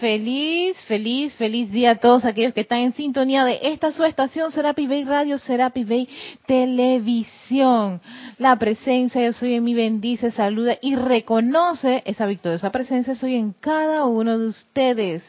[0.00, 4.52] Feliz, feliz, feliz día a todos aquellos que están en sintonía de esta su estación
[4.52, 6.08] Serapi Bay Radio, Serapi Bay
[6.44, 8.02] Televisión.
[8.38, 13.52] La presencia yo soy en mi bendice, saluda y reconoce esa victoriosa presencia soy en
[13.52, 15.22] cada uno de ustedes.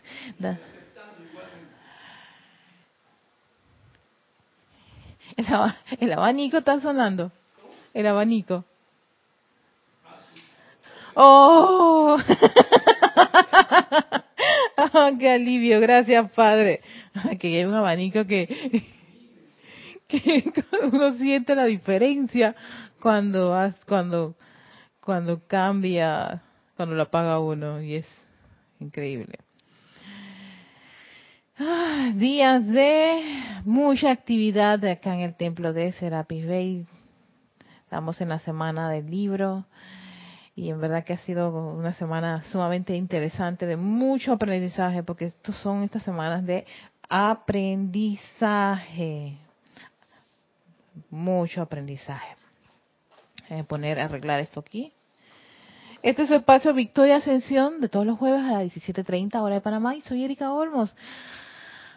[6.00, 7.32] El, abanico está sonando.
[7.94, 8.66] El abanico.
[11.14, 12.18] ¡Oh!
[15.20, 15.80] ¡Qué alivio!
[15.80, 16.82] Gracias, Padre.
[17.40, 18.48] Que hay un abanico que,
[20.08, 20.54] que
[20.92, 22.56] uno siente la diferencia
[23.00, 23.56] cuando
[23.86, 24.36] cuando
[25.00, 26.44] cuando cambia,
[26.76, 28.08] cuando lo apaga uno y es
[28.80, 29.40] increíble.
[31.58, 33.24] Ah, días de
[33.64, 36.86] mucha actividad acá en el templo de Serapis Bay.
[37.84, 39.66] Estamos en la semana del libro
[40.58, 45.56] y en verdad que ha sido una semana sumamente interesante de mucho aprendizaje porque estos
[45.58, 46.66] son estas semanas de
[47.08, 49.38] aprendizaje.
[51.12, 52.36] Mucho aprendizaje.
[53.52, 54.92] A poner, arreglar esto aquí.
[56.02, 59.62] Este es el espacio Victoria Ascensión de todos los jueves a las 17.30 hora de
[59.62, 60.96] Panamá y soy Erika Olmos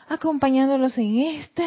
[0.07, 1.65] acompañándolos en este,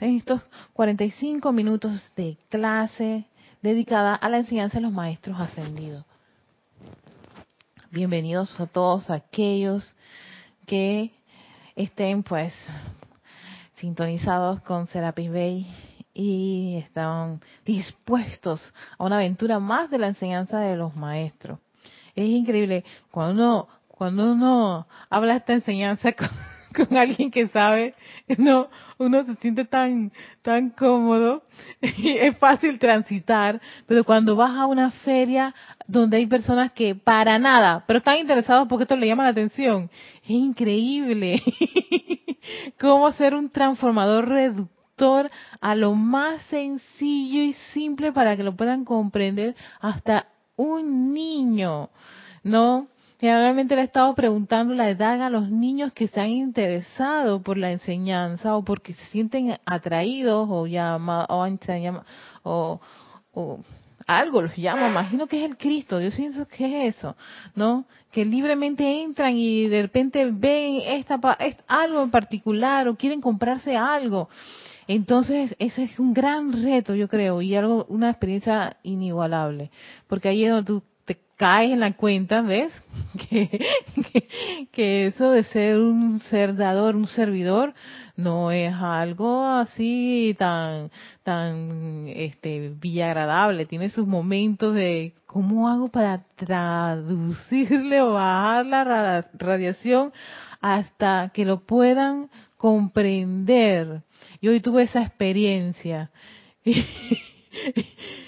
[0.00, 0.40] en estos
[0.72, 3.26] 45 minutos de clase
[3.60, 6.06] dedicada a la enseñanza de los maestros ascendidos.
[7.94, 9.86] Bienvenidos a todos aquellos
[10.66, 11.12] que
[11.76, 12.54] estén pues
[13.72, 15.66] sintonizados con Serapis Bay
[16.14, 18.62] y están dispuestos
[18.96, 21.58] a una aventura más de la enseñanza de los maestros.
[22.14, 26.30] Es increíble cuando uno, cuando uno habla esta enseñanza con,
[26.76, 27.94] con alguien que sabe,
[28.38, 31.42] no, uno se siente tan, tan cómodo
[31.80, 35.54] y es fácil transitar, pero cuando vas a una feria
[35.86, 39.90] donde hay personas que para nada, pero están interesados porque esto le llama la atención,
[40.22, 41.42] es increíble
[42.80, 48.84] cómo ser un transformador reductor a lo más sencillo y simple para que lo puedan
[48.84, 51.90] comprender hasta un niño,
[52.44, 52.86] ¿no?
[53.22, 57.56] Generalmente le he estado preguntando la edad a los niños que se han interesado por
[57.56, 61.24] la enseñanza o porque se sienten atraídos o llama,
[62.42, 62.80] o,
[63.32, 63.60] o,
[64.08, 67.14] algo los llama, imagino que es el Cristo, yo siento que es eso,
[67.54, 67.84] ¿no?
[68.10, 71.20] Que libremente entran y de repente ven esta,
[71.68, 74.28] algo en particular o quieren comprarse algo.
[74.88, 79.70] Entonces, ese es un gran reto, yo creo, y algo, una experiencia inigualable,
[80.08, 80.82] porque ahí es donde tú
[81.42, 82.72] caes en la cuenta, ¿ves?
[84.72, 87.74] Que, eso de ser un ser dador, un servidor,
[88.16, 90.92] no es algo así tan,
[91.24, 92.72] tan, este,
[93.02, 93.66] agradable.
[93.66, 100.12] Tiene sus momentos de cómo hago para traducirle o bajar la radiación
[100.60, 104.02] hasta que lo puedan comprender.
[104.40, 106.12] Yo hoy tuve esa experiencia.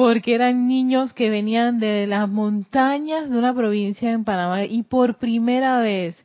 [0.00, 5.18] porque eran niños que venían de las montañas de una provincia en Panamá y por
[5.18, 6.16] primera vez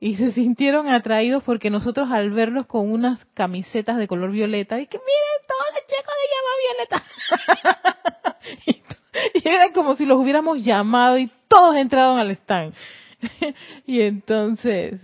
[0.00, 4.88] y se sintieron atraídos porque nosotros al verlos con unas camisetas de color violeta y
[4.88, 8.34] que miren todos los chicos de llama violeta
[9.44, 12.74] y, era como si los hubiéramos llamado y todos entraron al stand.
[13.86, 15.00] Y entonces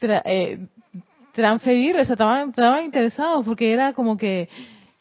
[0.00, 0.58] eh,
[1.34, 4.48] transferir, estaban, estaban interesados porque era como que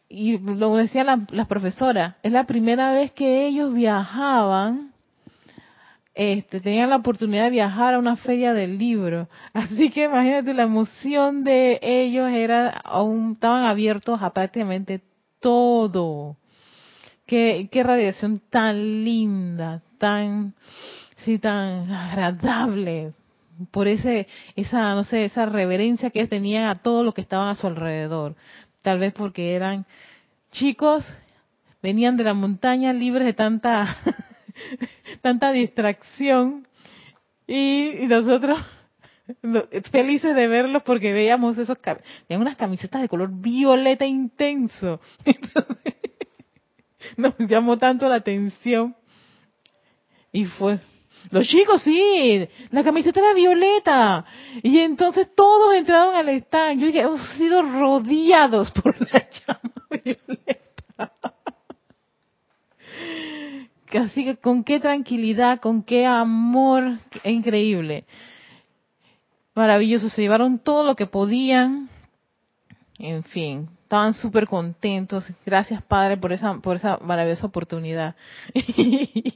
[0.10, 4.92] y lo decía la, la, profesora, es la primera vez que ellos viajaban,
[6.16, 9.30] este, tenían la oportunidad de viajar a una feria del libro.
[9.54, 15.02] Así que imagínate, la emoción de ellos era, aún estaban abiertos a prácticamente
[15.40, 16.36] todo.
[17.28, 20.56] Qué, qué radiación tan linda, tan,
[21.18, 23.14] sí, tan agradable
[23.70, 27.50] por ese, esa, no sé, esa reverencia que ellos tenían a todo lo que estaban
[27.50, 28.36] a su alrededor
[28.82, 29.86] tal vez porque eran
[30.52, 31.06] chicos,
[31.82, 33.98] venían de la montaña libres de tanta,
[35.22, 36.68] tanta distracción
[37.48, 38.60] y, nosotros
[39.92, 45.00] felices de verlos porque veíamos esos, tenían unas camisetas de color violeta intenso.
[47.18, 48.96] nos llamó tanto la atención
[50.32, 50.80] y fue
[51.32, 54.26] los chicos, sí, la camiseta era violeta.
[54.64, 56.80] Y entonces todos entraron al stand.
[56.82, 59.74] Yo dije, hemos sido rodeados por la llama
[60.04, 61.24] violeta.
[64.04, 68.06] Así que con qué tranquilidad, con qué amor, increíble.
[69.56, 71.90] Maravilloso, se llevaron todo lo que podían.
[73.00, 75.26] En fin, estaban súper contentos.
[75.46, 78.16] Gracias, Padre, por esa, por esa maravillosa oportunidad.
[78.54, 79.34] y,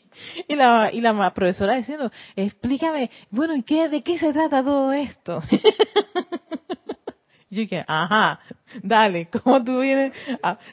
[0.49, 5.41] la, y la profesora diciendo, explícame, bueno, ¿y qué, de qué se trata todo esto?
[7.53, 8.39] Yo dije, ajá,
[8.81, 10.11] dale, ¿cómo tú vienes?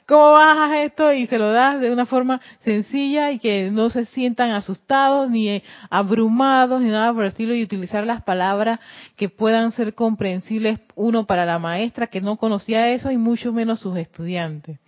[0.07, 4.07] ¿Cómo bajas esto y se lo das de una forma sencilla y que no se
[4.07, 8.81] sientan asustados ni abrumados ni nada por el estilo y utilizar las palabras
[9.17, 13.81] que puedan ser comprensibles, uno para la maestra que no conocía eso y mucho menos
[13.81, 14.79] sus estudiantes?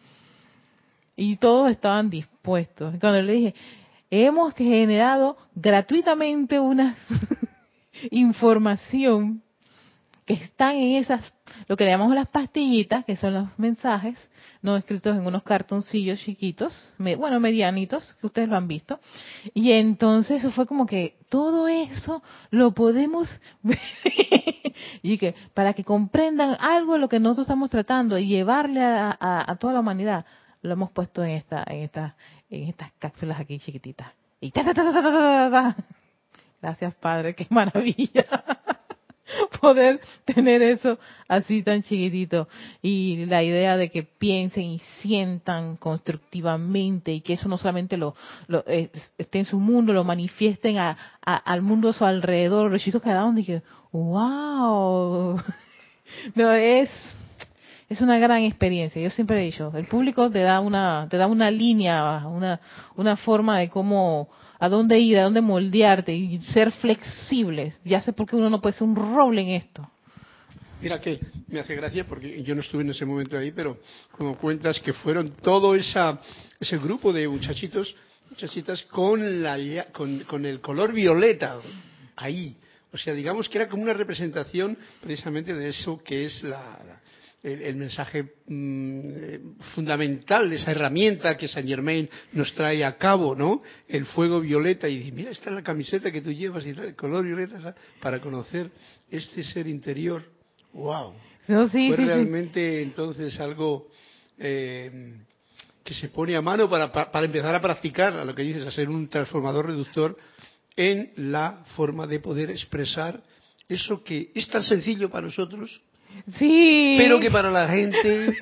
[1.15, 2.95] Y todos estaban dispuestos.
[2.99, 3.55] Cuando le dije,
[4.11, 6.97] hemos generado gratuitamente una
[8.11, 9.43] información
[10.25, 11.33] que están en esas
[11.69, 14.17] lo que le llamamos las pastillitas, que son los mensajes,
[14.63, 19.01] no escritos en unos cartoncillos chiquitos, bueno, medianitos, que ustedes lo han visto.
[19.55, 23.29] Y entonces eso fue como que todo eso lo podemos
[25.03, 29.57] y que para que comprendan algo de lo que nosotros estamos tratando y llevarle a,
[29.61, 30.25] toda la humanidad,
[30.63, 32.17] lo hemos puesto en esta, en esta,
[32.51, 34.13] en estas cápsulas aquí chiquititas.
[34.41, 35.77] Y ta, ta, ta,
[36.61, 38.25] Gracias, Padre, qué maravilla.
[39.61, 40.99] poder tener eso
[41.29, 42.49] así tan chiquitito
[42.81, 48.15] y la idea de que piensen y sientan constructivamente y que eso no solamente lo,
[48.67, 53.03] eh, esté en su mundo, lo manifiesten a, al mundo a su alrededor, los chicos
[53.03, 53.63] quedaron y que,
[53.93, 55.41] wow,
[56.35, 56.91] no es
[57.89, 59.03] es una gran experiencia.
[59.03, 62.61] Yo siempre he dicho, el público te da una te da una línea, una
[62.97, 64.29] una forma de cómo
[64.63, 67.75] a dónde ir, a dónde moldearte y ser flexible.
[67.85, 69.91] Ya sé por qué uno no puede ser un roble en esto.
[70.81, 71.19] Mira que
[71.49, 73.79] me hace gracia porque yo no estuve en ese momento ahí, pero
[74.13, 76.21] como cuentas que fueron todo esa,
[76.61, 77.93] ese grupo de muchachitos,
[78.31, 79.59] muchachitas con, la,
[79.91, 81.59] con, con el color violeta
[82.15, 82.55] ahí.
[82.93, 86.79] O sea, digamos que era como una representación precisamente de eso que es la,
[87.43, 93.63] el, mensaje mm, fundamental de esa herramienta que Saint Germain nos trae a cabo, ¿no?
[93.89, 96.95] El fuego violeta y dice, mira, esta es la camiseta que tú llevas y el
[96.95, 98.71] color violeta para conocer
[99.11, 100.23] este ser interior.
[100.73, 101.15] ¡Wow!
[101.47, 103.89] Fue realmente entonces algo
[104.39, 105.17] eh,
[105.83, 108.71] que se pone a mano para, para empezar a practicar, a lo que dices, a
[108.71, 110.17] ser un transformador reductor
[110.77, 113.21] en la forma de poder expresar
[113.69, 115.81] eso que es tan sencillo para nosotros
[116.39, 116.97] Sí.
[116.99, 118.37] Pero que para la gente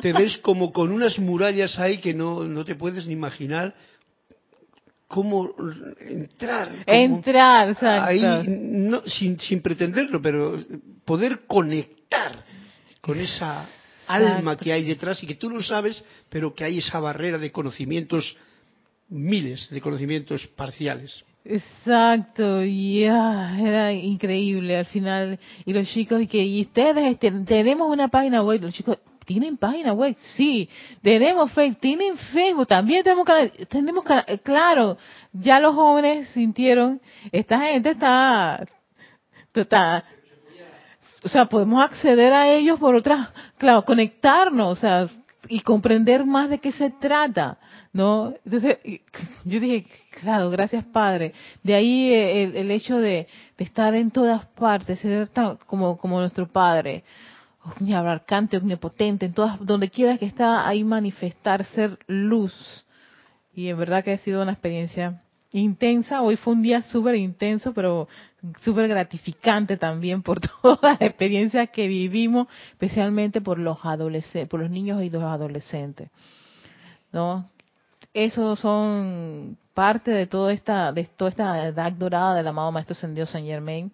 [0.00, 3.74] te ves como con unas murallas ahí que no, no te puedes ni imaginar
[5.08, 5.54] cómo
[6.00, 6.84] entrar.
[6.86, 8.04] entrar, exacto.
[8.06, 10.62] Ahí, no, sin, sin pretenderlo, pero
[11.04, 12.44] poder conectar
[13.00, 13.68] con esa
[14.06, 17.52] alma que hay detrás y que tú lo sabes, pero que hay esa barrera de
[17.52, 18.36] conocimientos,
[19.08, 21.24] miles de conocimientos parciales.
[21.48, 25.38] Exacto, ya, era increíble al final.
[25.64, 29.92] Y los chicos, y que, y ustedes, tenemos una página web, los chicos, ¿tienen página
[29.92, 30.16] web?
[30.36, 30.68] Sí,
[31.02, 34.04] tenemos Facebook, tienen Facebook, también tenemos canal, tenemos
[34.42, 34.98] claro,
[35.32, 37.00] ya los jóvenes sintieron,
[37.30, 38.66] esta gente está,
[39.54, 40.02] está,
[41.22, 45.06] o sea, podemos acceder a ellos por otras, claro, conectarnos, o sea,
[45.48, 47.58] y comprender más de qué se trata.
[47.96, 48.34] ¿No?
[48.44, 48.78] Entonces,
[49.44, 49.86] yo dije,
[50.20, 51.32] claro, gracias Padre.
[51.62, 53.26] De ahí el, hecho de,
[53.56, 55.30] estar en todas partes, ser
[55.66, 57.04] como, como nuestro Padre,
[57.92, 62.84] abarcante, omnipotente, en todas, donde quiera que está, ahí manifestar, ser luz.
[63.54, 65.22] Y en verdad que ha sido una experiencia
[65.52, 66.20] intensa.
[66.20, 68.08] Hoy fue un día súper intenso, pero
[68.60, 74.70] súper gratificante también por todas las experiencias que vivimos, especialmente por los adolescentes, por los
[74.70, 76.10] niños y los adolescentes.
[77.10, 77.48] ¿no?
[78.24, 83.26] Esos son parte de toda esta, de toda esta edad dorada del amado Maestro Sendido
[83.26, 83.92] Saint Germain.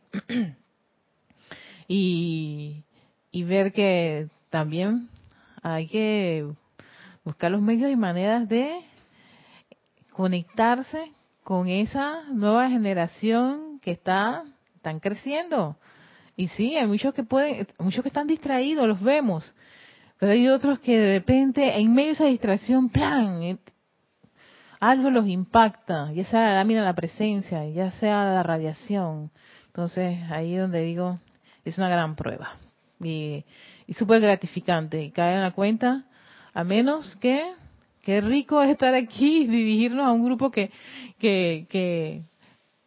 [1.89, 2.85] y,
[3.31, 5.09] y ver que también
[5.63, 6.47] hay que
[7.25, 8.79] buscar los medios y maneras de
[10.13, 11.13] conectarse
[11.43, 14.45] con esa nueva generación que está
[14.83, 15.77] están creciendo.
[16.37, 19.55] Y sí, hay muchos que pueden, muchos que están distraídos, los vemos.
[20.19, 23.59] Pero hay otros que de repente, en medio de esa distracción, plan,
[24.83, 29.31] algo los impacta, ya sea la lámina la presencia, ya sea la radiación.
[29.69, 31.21] Entonces, ahí es donde digo,
[31.65, 32.57] es una gran prueba.
[33.01, 33.45] Y,
[33.87, 35.01] y súper gratificante.
[35.01, 36.05] Y caer en la cuenta,
[36.53, 37.53] a menos que,
[38.03, 40.73] qué rico es estar aquí y dirigirnos a un grupo que,
[41.21, 42.23] que, que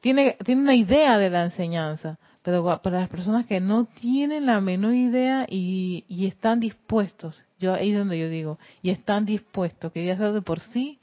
[0.02, 2.20] tiene, tiene una idea de la enseñanza.
[2.42, 7.74] Pero para las personas que no tienen la menor idea y, y están dispuestos, yo
[7.74, 11.00] ahí es donde yo digo, y están dispuestos, que ya sea de por sí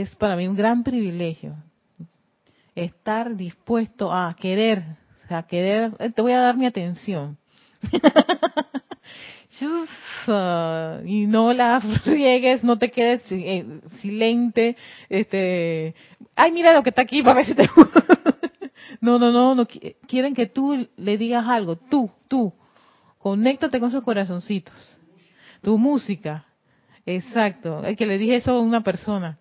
[0.00, 1.56] es para mí un gran privilegio
[2.74, 4.82] estar dispuesto a querer,
[5.28, 7.36] sea, querer, eh, te voy a dar mi atención.
[11.04, 14.76] y no la riegues, no te quedes eh, silente,
[15.08, 15.94] este,
[16.34, 17.68] ay mira lo que está aquí para ver si te
[19.00, 22.52] No, no, no, no quieren que tú le digas algo, tú, tú.
[23.18, 24.98] Conéctate con sus corazoncitos.
[25.60, 26.44] Tu música.
[27.04, 27.84] Exacto.
[27.84, 29.38] Es que le dije eso a una persona.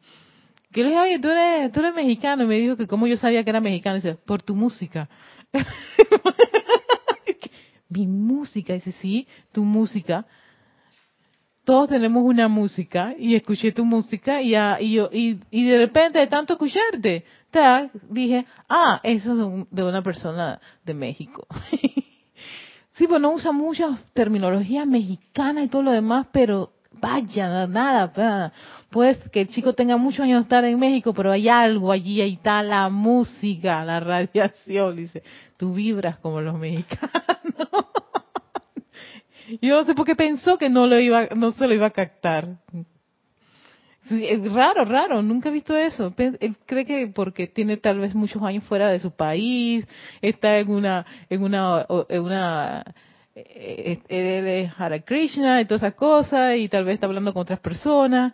[0.71, 2.43] Que le dije, oye, tú eres, tú eres mexicano.
[2.43, 3.95] Y me dijo que como yo sabía que era mexicano.
[3.95, 5.09] dice, por tu música.
[7.89, 8.73] Mi música.
[8.73, 10.25] Dice, sí, tu música.
[11.63, 13.13] Todos tenemos una música.
[13.17, 14.41] Y escuché tu música.
[14.41, 17.25] Y, y, yo, y, y de repente, de tanto escucharte,
[18.09, 21.45] dije, ah, eso es de, una persona de México.
[22.93, 28.51] sí, pues no usa mucha terminología mexicana y todo lo demás, pero vaya, nada,
[28.89, 32.21] pues que el chico tenga muchos años de estar en México, pero hay algo allí,
[32.21, 35.23] ahí está la música, la radiación, dice,
[35.57, 37.11] tú vibras como los mexicanos.
[39.61, 41.91] Yo no sé por qué pensó que no lo iba, no se lo iba a
[41.91, 42.57] captar
[44.53, 46.13] raro, raro, nunca he visto eso.
[46.17, 49.87] Él cree que porque tiene tal vez muchos años fuera de su país,
[50.21, 52.83] está en una, en una, en una,
[53.35, 57.33] eh, eh, él es Hare Krishna y todas esas cosas, y tal vez está hablando
[57.33, 58.33] con otras personas.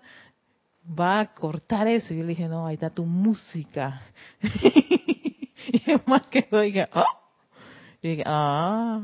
[0.88, 2.14] Va a cortar eso.
[2.14, 4.02] Y yo le dije, no, ahí está tu música.
[4.42, 7.06] y es más que oiga, oh".
[8.02, 9.00] Y dije, ah.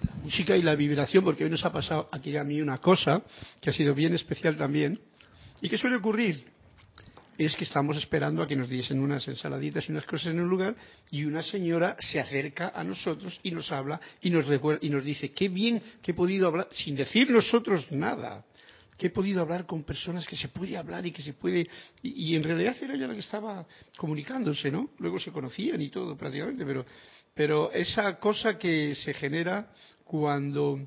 [0.00, 3.22] La música y la vibración, porque hoy nos ha pasado aquí a mí una cosa
[3.60, 4.98] que ha sido bien especial también
[5.60, 6.44] ¿Y qué suele ocurrir?
[7.38, 10.48] Es que estamos esperando a que nos diesen unas ensaladitas y unas cosas en un
[10.48, 10.74] lugar
[11.12, 14.46] y una señora se acerca a nosotros y nos habla y nos,
[14.80, 18.44] y nos dice, qué bien que he podido hablar, sin decir nosotros nada,
[18.96, 21.68] que he podido hablar con personas que se puede hablar y que se puede...
[22.02, 23.64] Y, en realidad era ella la que estaba
[23.96, 24.90] comunicándose, ¿no?
[24.98, 26.84] Luego se conocían y todo prácticamente, pero,
[27.34, 29.70] pero esa cosa que se genera
[30.02, 30.80] cuando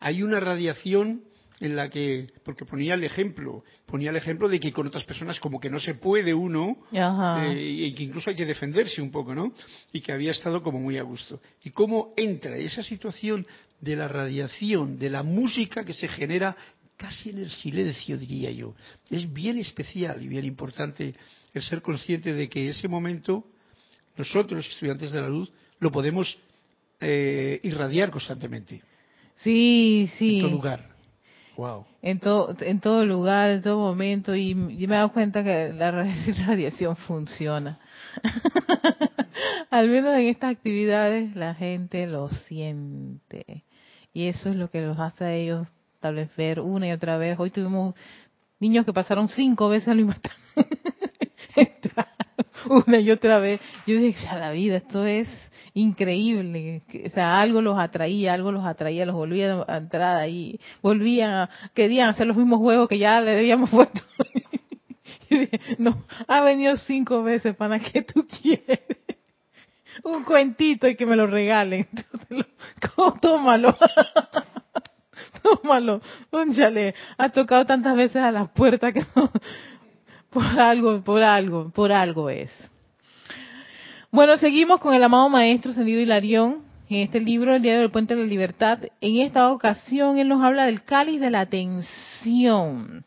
[0.00, 1.24] hay una radiación
[1.60, 5.38] en la que, porque ponía el ejemplo, ponía el ejemplo de que con otras personas
[5.38, 9.34] como que no se puede uno, eh, y que incluso hay que defenderse un poco,
[9.34, 9.52] ¿no?
[9.92, 11.40] Y que había estado como muy a gusto.
[11.62, 13.46] Y cómo entra esa situación
[13.80, 16.56] de la radiación, de la música que se genera
[16.96, 18.74] casi en el silencio, diría yo.
[19.10, 21.14] Es bien especial y bien importante
[21.52, 23.44] el ser consciente de que ese momento,
[24.16, 26.36] nosotros, estudiantes de la luz, lo podemos
[27.00, 28.82] eh, irradiar constantemente.
[29.36, 30.36] Sí, sí.
[30.36, 30.93] En todo lugar.
[32.02, 35.90] En, todo, en todo lugar, en todo momento, y, me he dado cuenta que la
[36.46, 37.78] radiación funciona.
[39.70, 43.64] Al menos en estas actividades la gente lo siente.
[44.12, 45.66] Y eso es lo que los hace a ellos
[46.00, 47.38] tal vez ver una y otra vez.
[47.38, 47.94] Hoy tuvimos
[48.60, 50.14] niños que pasaron cinco veces al mismo
[52.68, 53.60] una y otra vez.
[53.86, 55.28] Yo dije, ya la vida, esto es
[55.74, 61.48] increíble, o sea, algo los atraía, algo los atraía, los volvía a entrar ahí, volvían,
[61.74, 64.00] querían hacer los mismos juegos que ya le habíamos puesto.
[65.78, 68.80] no, ha venido cinco veces, para que tú quieres?
[70.04, 71.86] Un cuentito y que me lo regalen.
[73.20, 73.76] Tómalo.
[75.42, 76.00] Tómalo.
[76.30, 76.94] Pónchale.
[77.16, 79.04] Ha tocado tantas veces a la puerta que
[80.30, 82.50] por algo, por algo, por algo es.
[84.14, 88.14] Bueno, seguimos con el amado Maestro Sendido Hilarión en este libro, El Día del Puente
[88.14, 88.78] de la Libertad.
[89.00, 93.04] En esta ocasión, él nos habla del cáliz de la atención.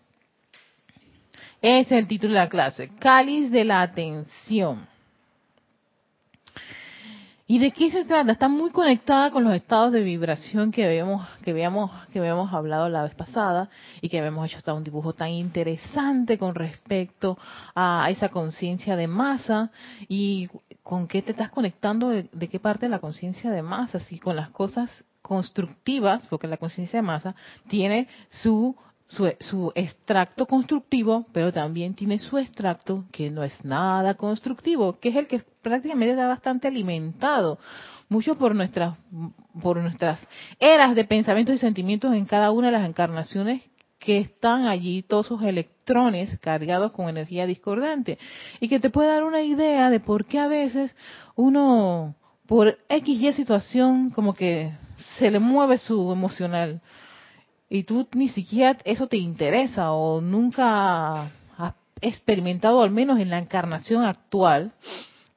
[1.62, 4.86] Ese es el título de la clase, cáliz de la atención.
[7.50, 8.34] ¿Y de qué se trata?
[8.34, 12.90] Está muy conectada con los estados de vibración que habíamos, que habíamos, que habíamos hablado
[12.90, 13.70] la vez pasada
[14.02, 17.38] y que habíamos hecho hasta un dibujo tan interesante con respecto
[17.74, 19.72] a esa conciencia de masa.
[20.10, 20.50] Y
[20.84, 24.36] con qué te estás conectando, de, qué parte de la conciencia de masa, si con
[24.36, 27.34] las cosas constructivas, porque la conciencia de masa
[27.70, 28.10] tiene
[28.42, 28.76] su
[29.08, 35.16] su, extracto constructivo, pero también tiene su extracto que no es nada constructivo, que es
[35.16, 37.58] el que prácticamente está bastante alimentado,
[38.10, 38.98] mucho por nuestras,
[39.62, 40.26] por nuestras
[40.60, 43.64] eras de pensamientos y sentimientos en cada una de las encarnaciones
[44.00, 48.20] que están allí, todos esos electrones cargados con energía discordante,
[48.60, 50.96] y que te puede dar una idea de por qué a veces
[51.36, 54.72] uno, por X y situación, como que
[55.18, 56.82] se le mueve su emocional
[57.70, 61.24] y tú ni siquiera eso te interesa o nunca
[61.58, 64.72] has experimentado, al menos en la encarnación actual,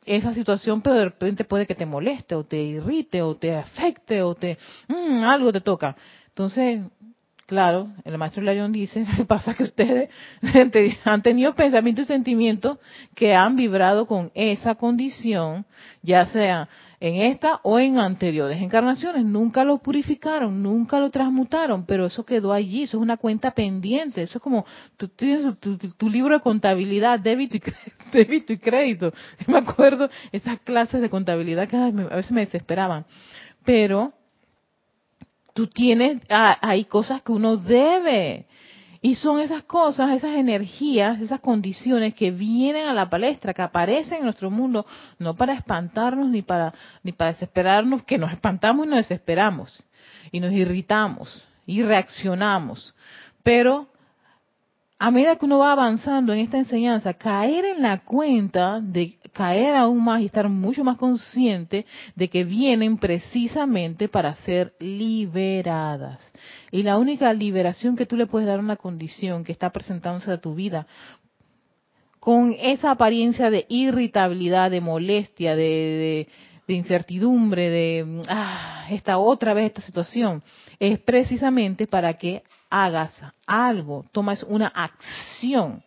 [0.07, 4.23] esa situación, pero de repente puede que te moleste o te irrite o te afecte
[4.23, 4.59] o te...
[4.89, 5.97] Mm, algo te toca.
[6.29, 6.83] Entonces,
[7.47, 10.09] claro, el maestro Layón dice, pasa que ustedes
[11.05, 12.79] han tenido pensamientos y sentimientos
[13.15, 15.67] que han vibrado con esa condición,
[16.03, 16.69] ya sea
[17.00, 19.25] en esta o en anteriores encarnaciones.
[19.25, 24.23] Nunca lo purificaron, nunca lo transmutaron, pero eso quedó allí, eso es una cuenta pendiente,
[24.23, 24.66] eso es como
[24.99, 27.62] tú tienes tu, libro de contabilidad, débito y,
[28.12, 29.12] débito y crédito.
[29.47, 33.07] me acuerdo esas clases de contabilidad que a veces me desesperaban,
[33.64, 34.12] pero
[35.54, 38.47] tú tienes, ah, hay cosas que uno debe
[39.02, 44.19] y son esas cosas, esas energías, esas condiciones que vienen a la palestra, que aparecen
[44.19, 44.85] en nuestro mundo,
[45.19, 49.83] no para espantarnos ni para, ni para desesperarnos, que nos espantamos y nos desesperamos,
[50.30, 52.95] y nos irritamos, y reaccionamos.
[53.42, 53.88] Pero
[55.02, 59.75] a medida que uno va avanzando en esta enseñanza, caer en la cuenta de caer
[59.75, 66.21] aún más y estar mucho más consciente de que vienen precisamente para ser liberadas.
[66.71, 70.33] Y la única liberación que tú le puedes dar a una condición que está presentándose
[70.33, 70.87] a tu vida
[72.19, 76.28] con esa apariencia de irritabilidad, de molestia, de,
[76.69, 80.42] incertidumbre, de ah, esta otra vez esta situación,
[80.78, 85.83] es precisamente para que hagas algo, tomas una acción.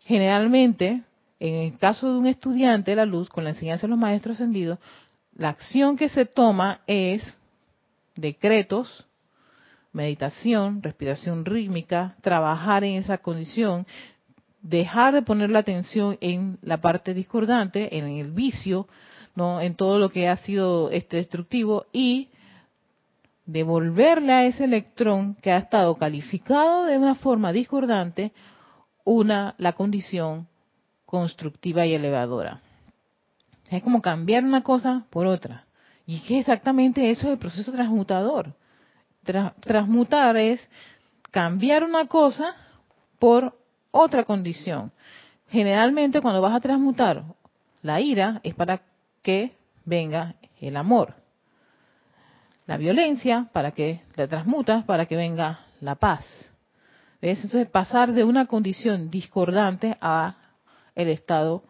[0.00, 1.02] Generalmente,
[1.40, 4.36] en el caso de un estudiante de la luz, con la enseñanza de los maestros
[4.36, 4.78] ascendidos,
[5.34, 7.36] la acción que se toma es
[8.16, 9.06] decretos,
[9.92, 13.86] meditación, respiración rítmica, trabajar en esa condición,
[14.60, 18.88] dejar de poner la atención en la parte discordante, en el vicio,
[19.36, 22.28] no, en todo lo que ha sido este destructivo y
[23.48, 28.32] devolverle a ese electrón que ha estado calificado de una forma discordante
[29.04, 30.46] una la condición
[31.06, 32.60] constructiva y elevadora.
[33.70, 35.64] Es como cambiar una cosa por otra.
[36.06, 38.54] Y que exactamente eso es el proceso transmutador.
[39.60, 40.60] transmutar es
[41.30, 42.54] cambiar una cosa
[43.18, 43.58] por
[43.90, 44.92] otra condición.
[45.48, 47.24] Generalmente cuando vas a transmutar
[47.80, 48.82] la ira es para
[49.22, 51.14] que venga el amor
[52.68, 56.24] la violencia para que la transmutas, para que venga la paz.
[57.20, 57.42] ¿Ves?
[57.42, 60.36] Entonces pasar de una condición discordante a
[60.94, 61.64] el estado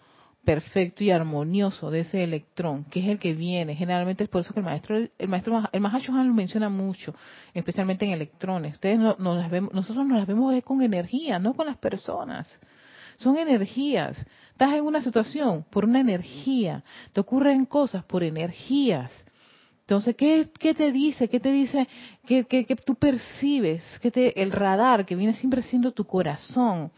[0.45, 3.77] perfecto y armonioso de ese electrón, que es el que viene.
[3.77, 5.83] Generalmente es por eso que el maestro, el maestro, el
[6.27, 7.15] lo menciona mucho,
[7.55, 8.75] especialmente en electrones.
[8.75, 12.61] Ustedes no, las vemos, nosotros nos las vemos con energía, no con las personas.
[13.19, 14.19] Son energías.
[14.51, 16.83] Estás en una situación por una energía.
[17.13, 19.13] Te ocurren cosas por energías.
[19.89, 21.31] Entonces, ¿qué, ¿qué, te dice?
[21.31, 21.89] ¿Qué te dice?
[22.27, 23.83] ¿Qué, qué, qué tú percibes?
[24.03, 26.93] ¿Qué te, el radar que viene siempre siendo tu corazón?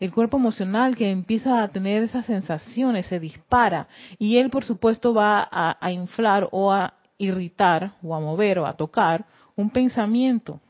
[0.00, 3.86] El cuerpo emocional que empieza a tener esas sensaciones, se dispara.
[4.18, 8.66] Y él, por supuesto, va a, a inflar o a irritar o a mover o
[8.66, 9.24] a tocar
[9.54, 10.60] un pensamiento.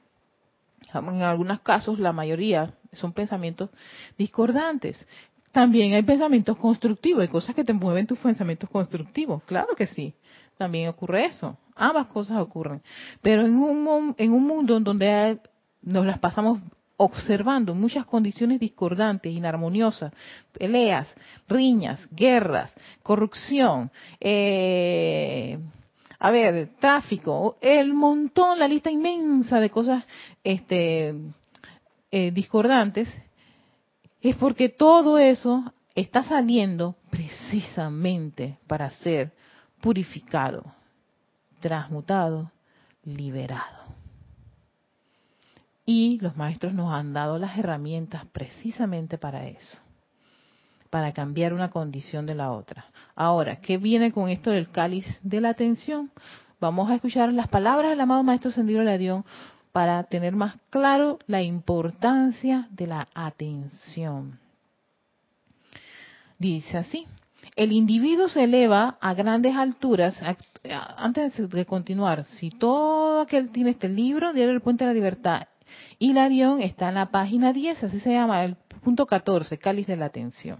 [0.92, 3.70] En algunos casos, la mayoría son pensamientos
[4.18, 5.06] discordantes.
[5.52, 10.14] También hay pensamientos constructivos, hay cosas que te mueven tus pensamientos constructivos, claro que sí
[10.56, 11.56] también ocurre eso.
[11.74, 12.82] Ambas cosas ocurren.
[13.20, 15.38] Pero en un, en un mundo en donde
[15.82, 16.60] nos las pasamos
[16.96, 20.12] observando muchas condiciones discordantes, inarmoniosas,
[20.52, 21.12] peleas,
[21.48, 25.58] riñas, guerras, corrupción, eh,
[26.18, 30.04] a ver, tráfico, el montón, la lista inmensa de cosas
[30.44, 31.12] este,
[32.12, 33.12] eh, discordantes,
[34.20, 39.32] es porque todo eso está saliendo precisamente para ser
[39.82, 40.64] purificado,
[41.60, 42.50] transmutado,
[43.04, 43.82] liberado.
[45.84, 49.78] Y los maestros nos han dado las herramientas precisamente para eso,
[50.88, 52.86] para cambiar una condición de la otra.
[53.16, 56.12] Ahora, ¿qué viene con esto del cáliz de la atención?
[56.60, 59.24] Vamos a escuchar las palabras del amado Maestro Sendido Ladión
[59.72, 64.38] para tener más claro la importancia de la atención.
[66.38, 67.08] Dice así,
[67.56, 70.16] el individuo se eleva a grandes alturas.
[70.96, 75.48] Antes de continuar, si todo aquel tiene este libro, Diario del Puente de la Libertad,
[75.98, 79.96] y Larión está en la página 10, así se llama, el punto 14, cáliz de
[79.96, 80.58] la atención.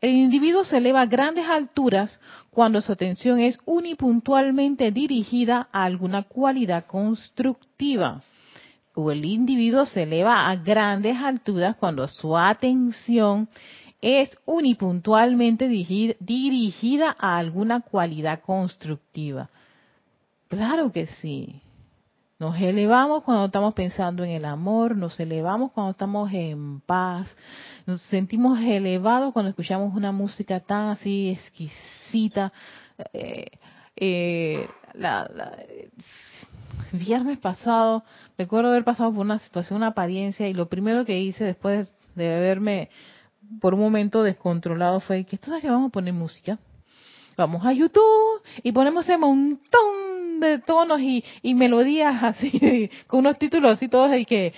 [0.00, 6.24] El individuo se eleva a grandes alturas cuando su atención es unipuntualmente dirigida a alguna
[6.24, 8.22] cualidad constructiva.
[8.94, 13.48] O el individuo se eleva a grandes alturas cuando su atención
[14.04, 19.48] es unipuntualmente dirigida a alguna cualidad constructiva.
[20.48, 21.62] Claro que sí.
[22.38, 27.34] Nos elevamos cuando estamos pensando en el amor, nos elevamos cuando estamos en paz,
[27.86, 32.52] nos sentimos elevados cuando escuchamos una música tan así exquisita.
[33.14, 33.46] Eh,
[33.96, 34.68] eh,
[36.92, 38.04] viernes pasado,
[38.36, 42.34] recuerdo haber pasado por una situación, una apariencia, y lo primero que hice después de
[42.34, 42.90] haberme
[43.60, 46.58] por un momento descontrolado fue que esto es que vamos a poner música
[47.36, 53.38] vamos a YouTube y ponemos ese montón de tonos y, y melodías así, con unos
[53.38, 54.52] títulos así todos y que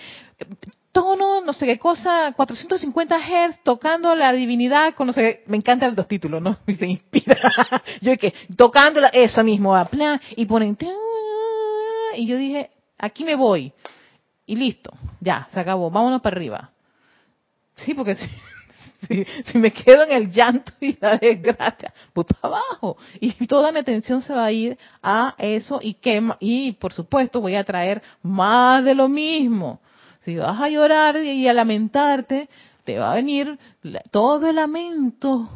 [0.93, 5.95] tono, no sé qué cosa, 450 Hz, tocando la divinidad, con no sé, me encantan
[5.95, 6.57] los títulos, ¿no?
[6.67, 7.37] Y se inspira.
[8.01, 9.75] yo que, tocando eso mismo,
[10.37, 10.79] y ponen,
[12.17, 13.73] y yo dije, aquí me voy.
[14.47, 16.71] Y listo, ya, se acabó, vámonos para arriba.
[17.75, 18.17] Sí, porque
[19.09, 22.97] si, si, me quedo en el llanto y la desgracia, voy para abajo.
[23.21, 27.41] Y toda mi atención se va a ir a eso y, que, y por supuesto
[27.41, 29.81] voy a traer más de lo mismo.
[30.21, 32.49] Si vas a llorar y a lamentarte,
[32.85, 33.59] te va a venir
[34.11, 35.49] todo el lamento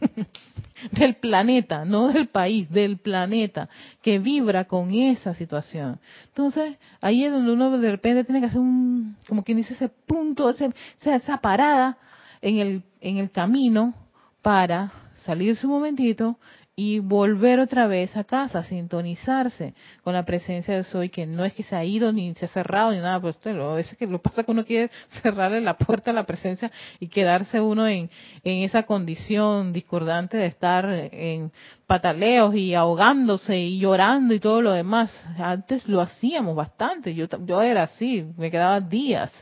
[0.92, 3.68] del planeta, no del país, del planeta,
[4.02, 5.98] que vibra con esa situación.
[6.28, 9.88] Entonces, ahí es donde uno de repente tiene que hacer un, como quien dice, ese
[9.88, 11.98] punto, ese, esa parada
[12.44, 13.94] en el, en el camino
[14.42, 14.92] para
[15.24, 16.38] salirse un momentito
[16.76, 21.54] y volver otra vez a casa, sintonizarse con la presencia de Soy, que no es
[21.54, 24.06] que se ha ido ni se ha cerrado ni nada, pero usted a veces que
[24.06, 24.90] lo pasa que uno quiere
[25.22, 28.10] cerrarle la puerta a la presencia y quedarse uno en,
[28.42, 31.50] en esa condición discordante de estar en
[31.86, 35.18] pataleos y ahogándose y llorando y todo lo demás.
[35.38, 39.32] Antes lo hacíamos bastante, yo, yo era así, me quedaba días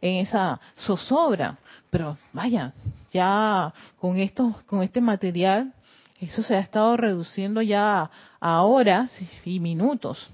[0.00, 1.58] en esa zozobra,
[1.90, 2.72] pero vaya,
[3.12, 5.72] ya con esto, con este material
[6.20, 9.12] eso se ha estado reduciendo ya a horas
[9.44, 10.30] y minutos.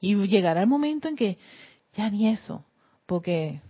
[0.00, 1.38] Y llegará el momento en que
[1.94, 2.64] ya ni eso,
[3.06, 3.60] porque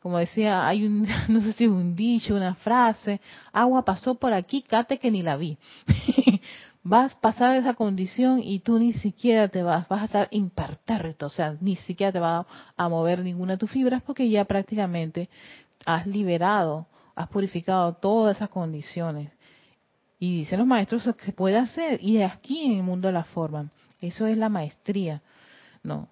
[0.00, 3.20] como decía, hay un, no sé si un dicho, una frase,
[3.52, 5.56] agua pasó por aquí, cate que ni la vi.
[6.82, 11.26] vas a pasar esa condición y tú ni siquiera te vas, vas a estar impertérrito,
[11.26, 12.46] o sea, ni siquiera te va
[12.76, 15.30] a mover ninguna de tus fibras porque ya prácticamente
[15.86, 19.30] has liberado, has purificado todas esas condiciones.
[20.18, 22.02] Y dicen los maestros que puede hacer.
[22.02, 23.70] Y aquí en el mundo de la forma.
[24.00, 25.22] Eso es la maestría.
[25.82, 26.08] No.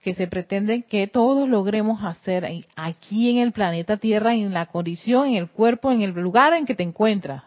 [0.00, 5.28] Que se pretende que todos logremos hacer aquí en el planeta Tierra, en la condición,
[5.28, 7.42] en el cuerpo, en el lugar en que te encuentras.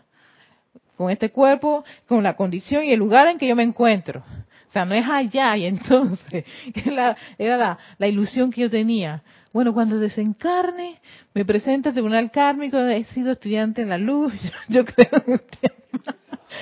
[0.97, 4.23] Con este cuerpo, con la condición y el lugar en que yo me encuentro.
[4.67, 6.45] O sea, no es allá y entonces,
[7.37, 9.23] era la, la ilusión que yo tenía.
[9.53, 10.99] Bueno, cuando desencarne,
[11.35, 14.33] me presenta al tribunal kármico, he sido estudiante en la luz,
[14.67, 15.11] yo, creo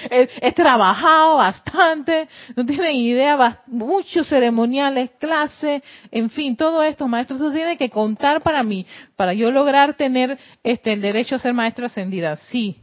[0.10, 7.38] he, he, trabajado bastante, no tienen idea, muchos ceremoniales, clases, en fin, todo esto, maestro,
[7.38, 11.54] eso tiene que contar para mí, para yo lograr tener este el derecho a ser
[11.54, 12.36] maestra ascendida.
[12.36, 12.82] Sí,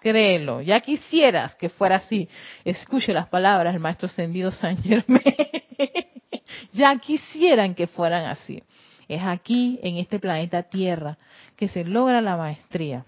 [0.00, 2.30] créelo, ya quisieras que fuera así.
[2.64, 5.20] Escuche las palabras del maestro ascendido San Germán.
[6.72, 8.62] ya quisieran que fueran así.
[9.10, 11.18] Es aquí, en este planeta Tierra,
[11.56, 13.04] que se logra la maestría.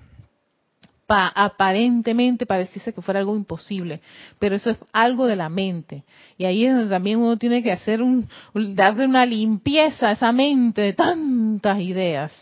[1.07, 4.01] Pa, aparentemente pareciese que fuera algo imposible,
[4.41, 6.03] pero eso es algo de la mente.
[6.37, 10.33] Y ahí es donde también uno tiene que hacer un, darle una limpieza a esa
[10.33, 12.33] mente de tantas ideas,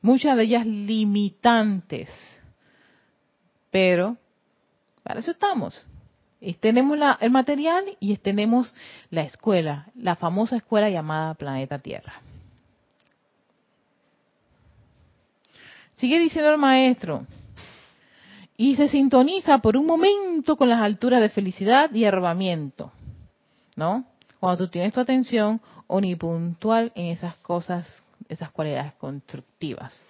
[0.00, 2.08] muchas de ellas limitantes.
[3.72, 4.16] Pero
[5.02, 5.88] para eso estamos.
[6.40, 8.72] Y tenemos la, el material y tenemos
[9.10, 12.22] la escuela, la famosa escuela llamada Planeta Tierra.
[16.02, 17.28] Sigue diciendo el maestro.
[18.56, 22.90] Y se sintoniza por un momento con las alturas de felicidad y arrobamiento.
[23.76, 24.04] ¿No?
[24.40, 27.86] Cuando tú tienes tu atención unipuntual en esas cosas,
[28.28, 30.04] esas cualidades constructivas.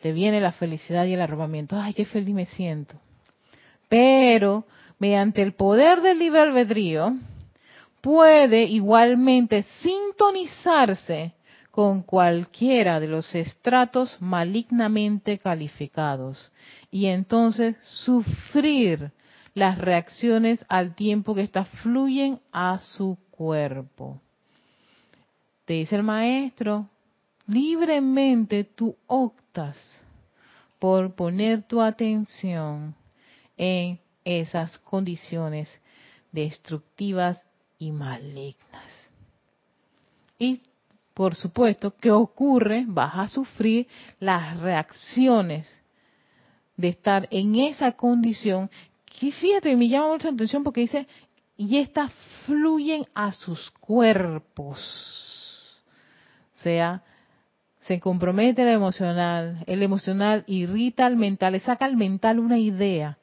[0.00, 1.76] Te viene la felicidad y el arrobamiento.
[1.76, 2.94] Ay, qué feliz me siento.
[3.88, 4.64] Pero,
[5.00, 7.16] mediante el poder del libre albedrío,
[8.00, 11.32] puede igualmente sintonizarse
[11.70, 16.50] con cualquiera de los estratos malignamente calificados
[16.90, 19.12] y entonces sufrir
[19.54, 24.20] las reacciones al tiempo que éstas fluyen a su cuerpo.
[25.64, 26.88] Te dice el maestro,
[27.46, 29.76] libremente tú optas
[30.78, 32.94] por poner tu atención
[33.56, 35.80] en esas condiciones
[36.32, 37.40] destructivas
[37.78, 38.90] y malignas.
[40.38, 40.62] Y
[41.20, 42.86] por supuesto, ¿qué ocurre?
[42.88, 43.86] Vas a sufrir
[44.20, 45.70] las reacciones
[46.78, 48.70] de estar en esa condición.
[49.20, 51.06] Y fíjate, me llama mucha atención porque dice,
[51.58, 52.10] y estas
[52.46, 54.78] fluyen a sus cuerpos.
[56.56, 57.02] O sea,
[57.82, 63.18] se compromete el emocional, el emocional irrita al mental, le saca al mental una idea,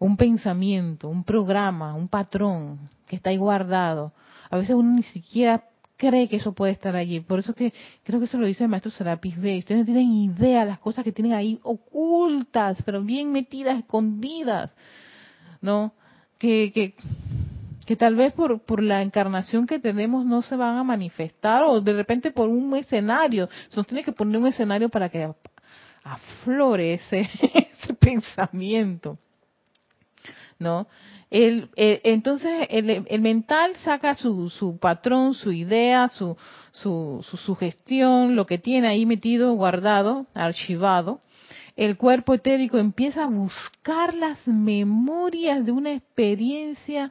[0.00, 4.12] un pensamiento, un programa, un patrón que está ahí guardado.
[4.50, 5.62] A veces uno ni siquiera
[5.96, 7.20] cree que eso puede estar allí.
[7.20, 9.60] Por eso que creo que eso lo dice el maestro Serapis Bey.
[9.60, 14.72] Ustedes no tienen idea de las cosas que tienen ahí ocultas, pero bien metidas, escondidas.
[15.64, 15.94] ¿no?
[16.38, 16.94] Que, que,
[17.86, 21.80] que tal vez por, por la encarnación que tenemos no se van a manifestar o
[21.80, 23.48] de repente por un escenario.
[23.70, 25.32] Se nos tiene que poner un escenario para que
[26.02, 27.28] aflore ese
[27.98, 29.18] pensamiento.
[30.58, 30.86] ¿No?
[31.30, 36.36] El, entonces el, mental saca su, su patrón, su idea, su,
[36.72, 41.20] su, su sugestión, lo que tiene ahí metido, guardado, archivado.
[41.76, 47.10] El cuerpo etérico empieza a buscar las memorias de una experiencia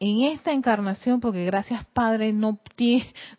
[0.00, 2.60] en esta encarnación, porque gracias Padre no,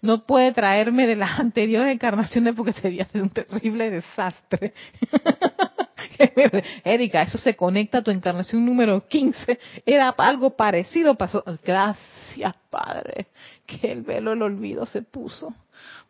[0.01, 4.73] no puede traerme de las anteriores encarnaciones porque sería un terrible desastre.
[6.83, 9.59] Erika, eso se conecta a tu encarnación número 15.
[9.85, 11.43] Era algo parecido, pasó.
[11.63, 13.27] Gracias Padre,
[13.65, 15.53] que el velo del olvido se puso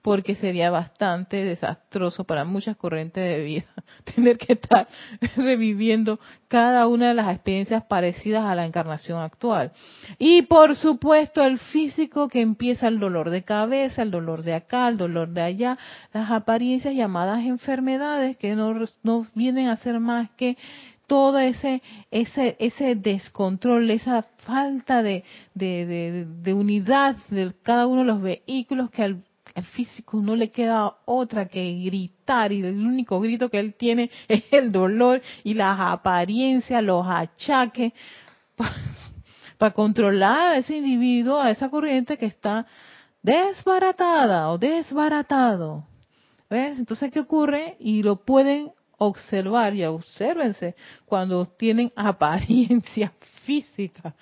[0.01, 3.67] porque sería bastante desastroso para muchas corrientes de vida
[4.15, 4.87] tener que estar
[5.35, 9.71] reviviendo cada una de las experiencias parecidas a la encarnación actual.
[10.17, 14.87] Y por supuesto el físico que empieza el dolor de cabeza, el dolor de acá,
[14.87, 15.77] el dolor de allá,
[16.13, 18.73] las apariencias llamadas enfermedades que no,
[19.03, 20.57] no vienen a ser más que
[21.07, 25.23] todo ese, ese, ese descontrol, esa falta de,
[25.55, 29.23] de, unidad de cada uno de los vehículos que al
[29.55, 34.09] al físico no le queda otra que gritar y el único grito que él tiene
[34.27, 37.93] es el dolor y las apariencias, los achaques,
[39.57, 42.65] para, controlar a ese individuo, a esa corriente que está
[43.21, 45.85] desbaratada o desbaratado.
[46.49, 46.79] ¿Ves?
[46.79, 47.75] Entonces, ¿qué ocurre?
[47.79, 53.11] Y lo pueden observar y obsérvense cuando tienen apariencia
[53.43, 54.13] física.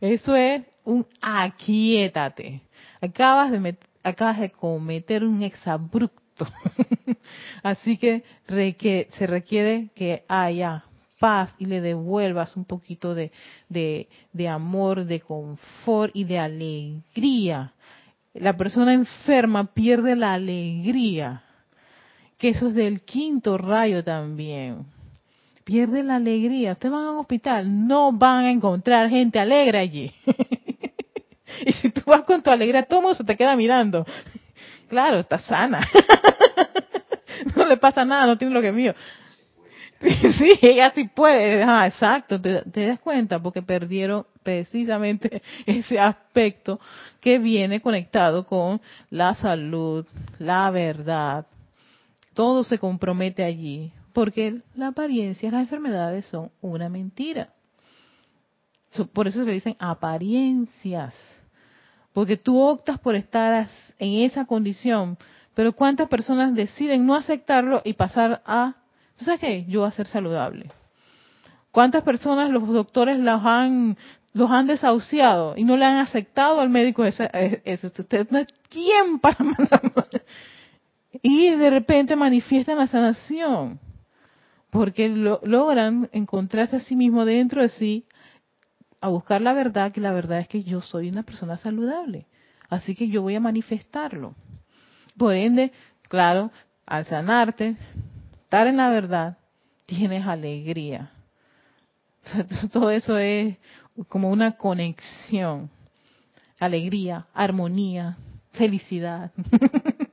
[0.00, 2.62] Eso es un aquietate.
[3.00, 6.46] Acabas de, acabas de cometer un exabrupto.
[7.62, 10.84] Así que se requiere que haya
[11.18, 13.32] paz y le devuelvas un poquito de,
[13.68, 17.72] de, amor, de confort y de alegría.
[18.34, 21.42] La persona enferma pierde la alegría,
[22.38, 24.86] que eso es del quinto rayo también.
[25.64, 26.72] Pierde la alegría.
[26.72, 30.12] Ustedes van a un hospital, no van a encontrar gente alegre allí.
[31.64, 34.06] Y si tú vas con tu alegría, todo mundo se te queda mirando.
[34.88, 35.86] Claro, está sana.
[37.54, 38.94] No le pasa nada, no tiene lo que es mío.
[40.00, 41.62] Sí, ella sí puede.
[41.62, 46.80] Ah, exacto, te, das cuenta porque perdieron precisamente ese aspecto
[47.20, 50.06] que viene conectado con la salud,
[50.38, 51.46] la verdad.
[52.38, 57.48] Todo se compromete allí porque la apariencia, las enfermedades son una mentira.
[59.12, 61.16] Por eso se le dicen apariencias
[62.12, 65.18] porque tú optas por estar en esa condición,
[65.54, 68.76] pero ¿cuántas personas deciden no aceptarlo y pasar a,
[69.16, 69.64] ¿sabes qué?
[69.64, 70.70] Yo a ser saludable.
[71.72, 73.96] ¿Cuántas personas los doctores los han
[74.32, 77.28] los han desahuciado y no le han aceptado al médico ese,
[77.64, 79.82] ese usted no es quién para mandar
[81.22, 83.80] y de repente manifiestan la sanación
[84.70, 88.06] porque logran encontrarse a sí mismo dentro de sí
[89.00, 92.26] a buscar la verdad, que la verdad es que yo soy una persona saludable.
[92.68, 94.34] Así que yo voy a manifestarlo.
[95.16, 95.72] Por ende,
[96.08, 96.50] claro,
[96.84, 97.76] al sanarte,
[98.42, 99.38] estar en la verdad,
[99.86, 101.10] tienes alegría.
[102.72, 103.56] Todo eso es
[104.08, 105.70] como una conexión.
[106.58, 108.18] Alegría, armonía,
[108.52, 109.30] felicidad.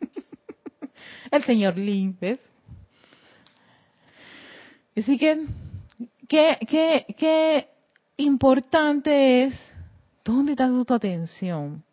[1.31, 2.39] El señor Lin, ¿ves?
[4.97, 5.45] Así que,
[6.27, 7.67] ¿qué, qué, qué
[8.17, 9.75] importante es
[10.23, 11.83] dónde está tu atención,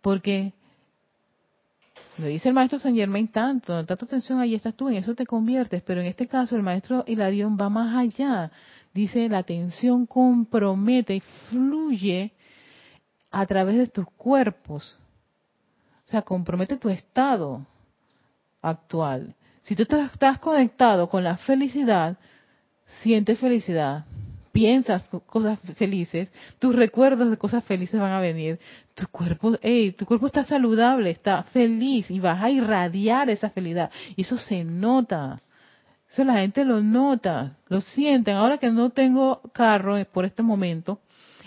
[0.00, 0.52] porque
[2.18, 5.14] lo dice el maestro San Germain tanto, está tu atención, ahí estás tú, en eso
[5.14, 8.52] te conviertes, pero en este caso el maestro Hilarión va más allá,
[8.92, 12.32] dice la atención compromete y fluye
[13.30, 14.98] a través de tus cuerpos,
[16.06, 17.64] o sea, compromete tu estado
[18.62, 19.34] actual.
[19.62, 22.16] Si tú estás conectado con la felicidad,
[23.02, 24.04] sientes felicidad,
[24.52, 28.58] piensas cosas felices, tus recuerdos de cosas felices van a venir.
[28.94, 33.90] Tu cuerpo, hey, tu cuerpo está saludable, está feliz y vas a irradiar esa felicidad.
[34.16, 35.40] Y eso se nota.
[36.10, 38.36] Eso la gente lo nota, lo sienten.
[38.36, 41.00] Ahora que no tengo carro por este momento,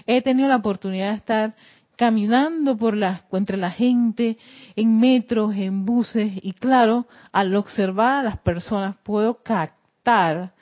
[0.05, 1.55] he tenido la oportunidad de estar
[1.95, 4.37] caminando por las entre la gente,
[4.75, 10.53] en metros, en buses y claro, al observar a las personas puedo captar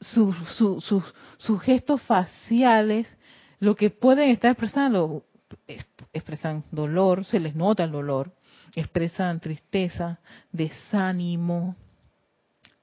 [0.00, 3.08] sus gestos faciales,
[3.60, 5.24] lo que pueden estar expresando,
[6.12, 8.32] expresan dolor, se les nota el dolor,
[8.74, 10.18] expresan tristeza,
[10.50, 11.76] desánimo,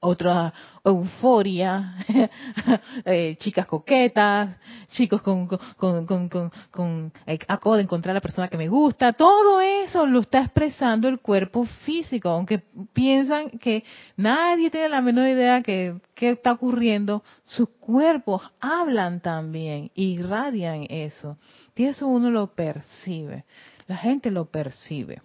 [0.00, 1.94] otra euforia,
[3.04, 4.56] eh, chicas coquetas,
[4.88, 8.68] chicos con, con, con, con, con eh, acabo de encontrar a la persona que me
[8.68, 12.62] gusta, todo eso lo está expresando el cuerpo físico, aunque
[12.94, 13.84] piensan que
[14.16, 21.36] nadie tiene la menor idea que qué está ocurriendo, sus cuerpos hablan también, irradian eso,
[21.76, 23.44] y eso uno lo percibe,
[23.86, 25.20] la gente lo percibe.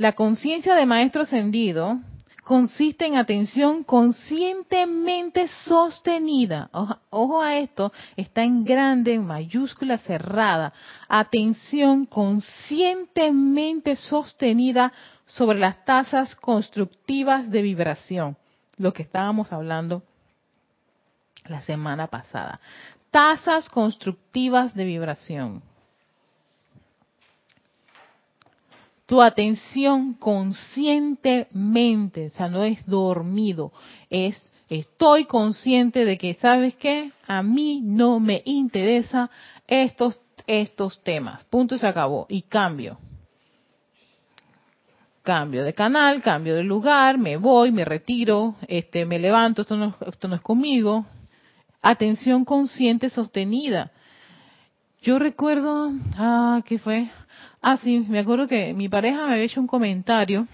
[0.00, 1.98] La conciencia de maestro ascendido
[2.42, 6.70] consiste en atención conscientemente sostenida.
[7.10, 10.72] Ojo, a esto, está en grande, en mayúscula cerrada.
[11.06, 14.90] Atención conscientemente sostenida
[15.26, 18.38] sobre las tasas constructivas de vibración.
[18.78, 20.02] Lo que estábamos hablando
[21.44, 22.58] la semana pasada.
[23.10, 25.62] Tasas constructivas de vibración.
[29.10, 33.72] Tu atención conscientemente, o sea, no es dormido,
[34.08, 37.10] es estoy consciente de que, ¿sabes qué?
[37.26, 39.28] A mí no me interesa
[39.66, 41.42] estos, estos temas.
[41.46, 42.26] Punto y se acabó.
[42.28, 42.98] Y cambio.
[45.24, 49.96] Cambio de canal, cambio de lugar, me voy, me retiro, este, me levanto, esto no,
[50.06, 51.04] esto no es conmigo.
[51.82, 53.90] Atención consciente sostenida.
[55.02, 57.10] Yo recuerdo, ah, ¿qué fue?
[57.62, 60.46] Ah, sí, me acuerdo que mi pareja me había hecho un comentario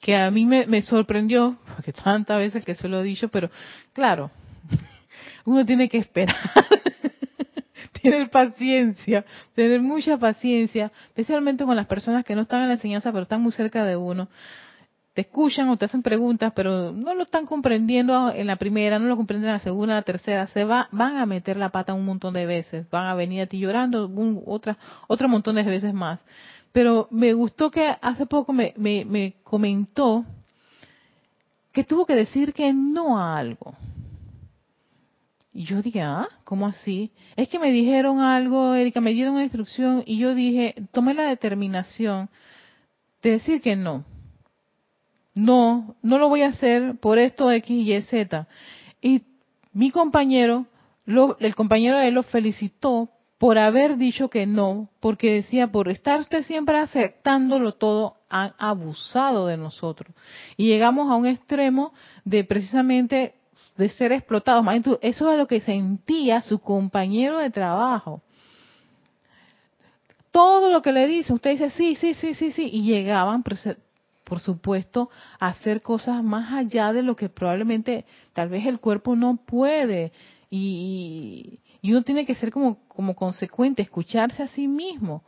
[0.00, 3.50] que a mí me, sorprendió, porque tantas veces que se lo he dicho, pero
[3.92, 4.30] claro,
[5.44, 6.36] uno tiene que esperar,
[8.02, 9.24] tener paciencia,
[9.54, 13.42] tener mucha paciencia, especialmente con las personas que no están en la enseñanza, pero están
[13.42, 14.28] muy cerca de uno,
[15.14, 19.06] te escuchan o te hacen preguntas, pero no lo están comprendiendo en la primera, no
[19.06, 22.32] lo comprenden en la segunda, tercera, se va, van a meter la pata un montón
[22.32, 26.20] de veces, van a venir a ti llorando un, otra, otro montón de veces más.
[26.72, 30.24] Pero me gustó que hace poco me, me, me comentó
[31.72, 33.74] que tuvo que decir que no a algo.
[35.52, 37.12] Y yo dije, ah, ¿cómo así?
[37.36, 41.24] Es que me dijeron algo, Erika, me dieron una instrucción y yo dije, tomé la
[41.24, 42.30] determinación
[43.22, 44.06] de decir que no
[45.34, 48.46] no, no lo voy a hacer por esto X, Y, Z.
[49.00, 49.22] Y
[49.72, 50.66] mi compañero,
[51.06, 56.20] el compañero de él lo felicitó por haber dicho que no, porque decía, por estar
[56.20, 60.14] usted siempre aceptándolo todo, han abusado de nosotros.
[60.56, 61.92] Y llegamos a un extremo
[62.24, 63.34] de precisamente
[63.76, 64.64] de ser explotados.
[65.00, 68.22] Eso es lo que sentía su compañero de trabajo.
[70.30, 73.42] Todo lo que le dice, usted dice sí, sí, sí, sí, sí, y llegaban
[74.32, 79.36] por supuesto, hacer cosas más allá de lo que probablemente tal vez el cuerpo no
[79.36, 80.10] puede.
[80.48, 85.22] Y, uno tiene que ser como, como consecuente, escucharse a sí mismo.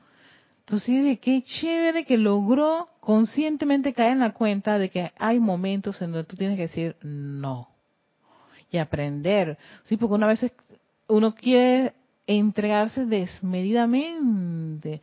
[0.61, 6.01] Entonces, de qué chévere que logró conscientemente caer en la cuenta de que hay momentos
[6.01, 7.69] en donde tú tienes que decir no
[8.71, 9.59] y aprender.
[9.83, 10.51] Sí, porque una vez
[11.09, 11.93] uno quiere
[12.27, 15.03] entregarse desmedidamente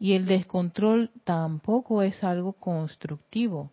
[0.00, 3.70] y el descontrol tampoco es algo constructivo.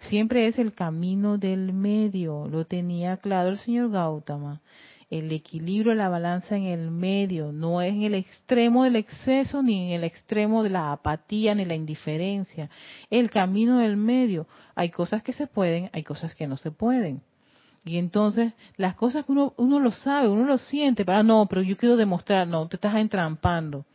[0.00, 4.60] Siempre es el camino del medio, lo tenía claro el señor Gautama.
[5.08, 9.86] El equilibrio, la balanza en el medio, no es en el extremo del exceso, ni
[9.86, 12.68] en el extremo de la apatía, ni la indiferencia.
[13.08, 14.48] El camino del medio.
[14.74, 17.22] Hay cosas que se pueden, hay cosas que no se pueden.
[17.84, 21.46] Y entonces, las cosas que uno, uno lo sabe, uno lo siente, pero ah, no,
[21.46, 23.86] pero yo quiero demostrar, no, te estás entrampando.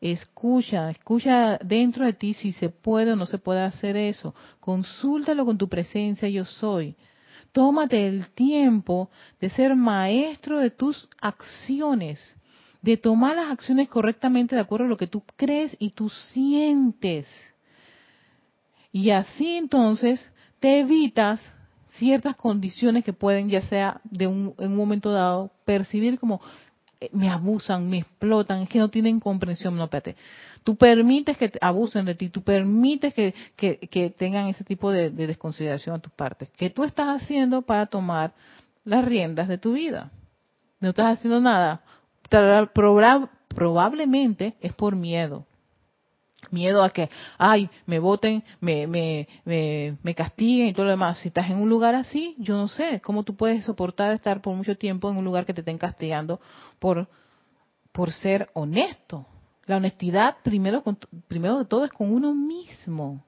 [0.00, 4.34] Escucha, escucha dentro de ti si se puede o no se puede hacer eso.
[4.60, 6.94] Consúltalo con tu presencia, yo soy.
[7.52, 9.08] Tómate el tiempo
[9.40, 12.36] de ser maestro de tus acciones,
[12.82, 17.26] de tomar las acciones correctamente de acuerdo a lo que tú crees y tú sientes.
[18.92, 20.30] Y así entonces
[20.60, 21.40] te evitas
[21.90, 26.40] ciertas condiciones que pueden, ya sea de un, en un momento dado, percibir como
[27.12, 30.16] me abusan, me explotan, es que no tienen comprensión, no, espérate.
[30.64, 35.94] Tú permites que abusen de ti, tú permites que, que, tengan ese tipo de, desconsideración
[35.94, 36.48] a tus partes.
[36.56, 38.32] ¿Qué tú estás haciendo para tomar
[38.84, 40.10] las riendas de tu vida?
[40.80, 41.82] No estás haciendo nada.
[43.54, 45.46] Probablemente es por miedo
[46.50, 51.18] miedo a que, ay, me voten, me, me, me, me, castiguen y todo lo demás.
[51.18, 54.54] Si estás en un lugar así, yo no sé cómo tú puedes soportar estar por
[54.54, 56.40] mucho tiempo en un lugar que te estén castigando
[56.78, 57.08] por,
[57.92, 59.26] por ser honesto.
[59.66, 60.82] La honestidad, primero,
[61.28, 63.24] primero de todo, es con uno mismo.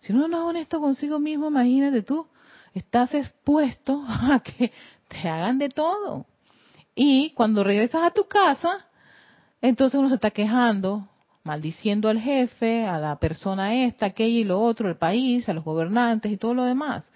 [0.00, 2.26] Si uno no es honesto consigo mismo, imagínate tú,
[2.74, 4.72] estás expuesto a que
[5.08, 6.26] te hagan de todo.
[6.94, 8.86] Y cuando regresas a tu casa,
[9.60, 11.08] entonces uno se está quejando,
[11.48, 15.64] maldiciendo al jefe, a la persona esta, aquella y lo otro, el país, a los
[15.64, 17.10] gobernantes y todo lo demás.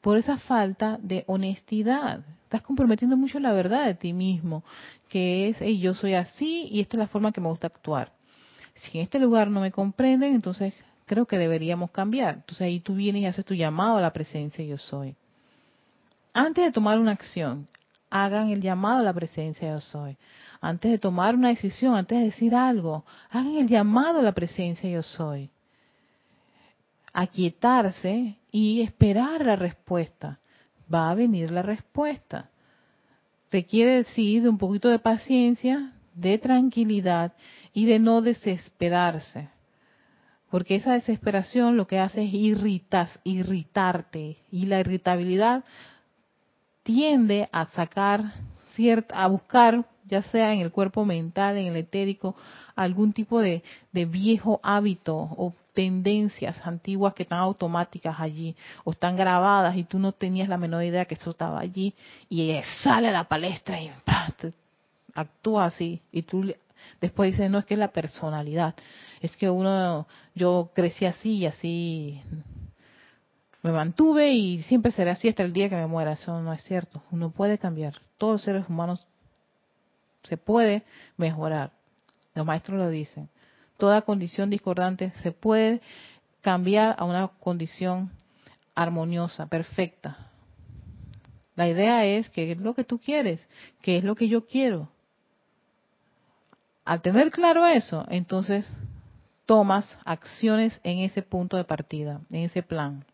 [0.00, 2.24] Por esa falta de honestidad.
[2.44, 4.64] Estás comprometiendo mucho la verdad de ti mismo,
[5.10, 8.12] que es, yo soy así y esta es la forma que me gusta actuar.
[8.74, 10.72] Si en este lugar no me comprenden, entonces
[11.04, 12.36] creo que deberíamos cambiar.
[12.36, 15.14] Entonces ahí tú vienes y haces tu llamado a la presencia yo soy.
[16.32, 17.68] Antes de tomar una acción,
[18.08, 20.16] hagan el llamado a la presencia yo soy.
[20.64, 24.88] Antes de tomar una decisión, antes de decir algo, hagan el llamado a la presencia
[24.88, 25.50] yo soy.
[27.12, 30.38] Aquietarse y esperar la respuesta.
[30.92, 32.48] Va a venir la respuesta.
[33.50, 37.32] Requiere decir de un poquito de paciencia, de tranquilidad
[37.72, 39.48] y de no desesperarse.
[40.48, 44.36] Porque esa desesperación lo que hace es irritas, irritarte.
[44.52, 45.64] Y la irritabilidad
[46.84, 48.34] tiende a sacar
[48.74, 52.34] cierta, a buscar, ya sea en el cuerpo mental, en el etérico,
[52.74, 59.16] algún tipo de, de viejo hábito o tendencias antiguas que están automáticas allí o están
[59.16, 61.94] grabadas y tú no tenías la menor idea que eso estaba allí
[62.28, 63.90] y sale a la palestra y
[65.14, 66.52] actúa así y tú
[67.00, 68.74] después dices no es que es la personalidad
[69.22, 72.20] es que uno, yo crecí así y así
[73.62, 76.12] me mantuve y siempre seré así hasta el día que me muera.
[76.12, 77.02] Eso no es cierto.
[77.12, 77.94] Uno puede cambiar.
[78.18, 79.06] Todos los seres humanos
[80.22, 80.82] se puede
[81.16, 81.72] mejorar.
[82.34, 83.28] Los maestros lo dicen.
[83.76, 85.80] Toda condición discordante se puede
[86.40, 88.10] cambiar a una condición
[88.74, 90.30] armoniosa, perfecta.
[91.54, 93.46] La idea es que es lo que tú quieres,
[93.82, 94.88] que es lo que yo quiero.
[96.84, 98.68] Al tener claro eso, entonces
[99.46, 103.04] tomas acciones en ese punto de partida, en ese plan.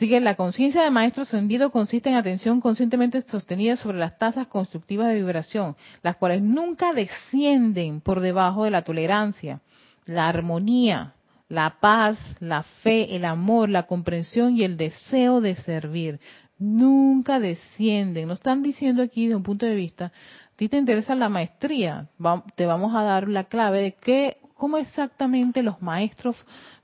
[0.00, 5.08] Sigue, la conciencia de maestro ascendido consiste en atención conscientemente sostenida sobre las tasas constructivas
[5.08, 9.60] de vibración, las cuales nunca descienden por debajo de la tolerancia,
[10.06, 11.12] la armonía,
[11.50, 16.18] la paz, la fe, el amor, la comprensión y el deseo de servir.
[16.58, 18.28] Nunca descienden.
[18.28, 20.12] Nos están diciendo aquí de un punto de vista
[20.56, 22.08] ti te interesa la maestría,
[22.54, 26.36] te vamos a dar la clave de qué, cómo exactamente los maestros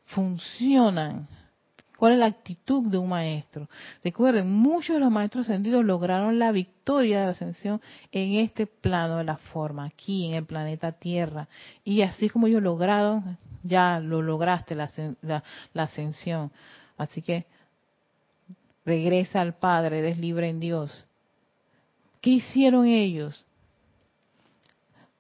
[0.04, 1.28] funcionan.
[1.96, 3.68] ¿Cuál es la actitud de un maestro?
[4.04, 7.80] Recuerden, muchos de los maestros ascendidos lograron la victoria de la ascensión
[8.12, 11.48] en este plano de la forma, aquí en el planeta Tierra.
[11.84, 14.90] Y así como ellos lograron, ya lo lograste la,
[15.22, 16.52] la ascensión.
[16.98, 17.46] Así que
[18.84, 21.06] regresa al Padre, eres libre en Dios.
[22.20, 23.46] ¿Qué hicieron ellos?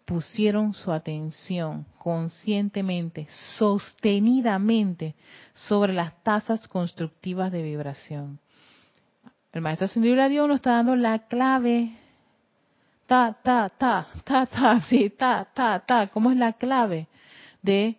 [0.06, 3.26] Pusieron su atención conscientemente,
[3.58, 5.16] sostenidamente,
[5.52, 8.38] sobre las tasas constructivas de vibración.
[9.52, 11.96] El maestro Ascendido Dios nos está dando la clave.
[13.06, 16.06] Ta, ta, ta, ta, ta, sí, ta, ta, ta.
[16.06, 17.08] ¿Cómo es la clave
[17.62, 17.98] de,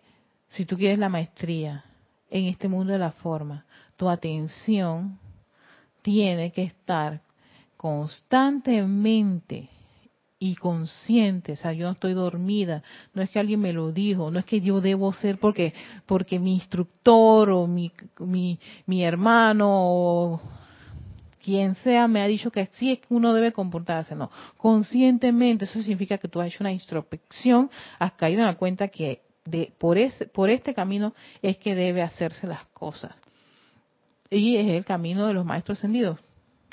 [0.50, 1.84] si tú quieres la maestría
[2.30, 3.66] en este mundo de la forma?
[3.96, 5.18] Tu atención
[6.00, 7.20] tiene que estar
[7.76, 9.68] constantemente
[10.40, 12.82] y consciente, o sea, yo no estoy dormida,
[13.12, 15.74] no es que alguien me lo dijo, no es que yo debo ser porque
[16.06, 20.40] porque mi instructor o mi mi, mi hermano o
[21.42, 25.80] quien sea me ha dicho que así es que uno debe comportarse, no, conscientemente, eso
[25.80, 27.68] significa que tú has hecho una introspección,
[27.98, 32.02] has caído en la cuenta que de por ese por este camino es que debe
[32.02, 33.12] hacerse las cosas.
[34.30, 36.20] Y es el camino de los maestros ascendidos,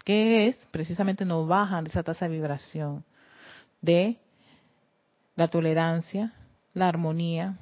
[0.04, 3.04] que es precisamente no bajan esa tasa de vibración
[3.86, 4.18] de
[5.36, 6.34] la tolerancia,
[6.74, 7.58] la armonía,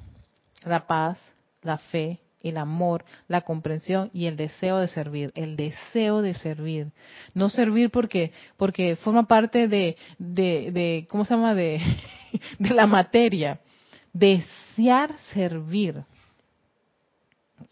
[0.64, 1.20] la paz,
[1.62, 6.92] la fe, el amor, la comprensión y el deseo de servir, el deseo de servir.
[7.32, 11.54] No servir porque porque forma parte de de, ¿cómo se llama?
[11.54, 11.80] de
[12.58, 13.60] de la materia.
[14.12, 16.04] Desear servir.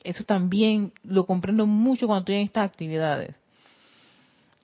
[0.03, 3.37] Eso también lo comprendo mucho cuando estoy en estas actividades.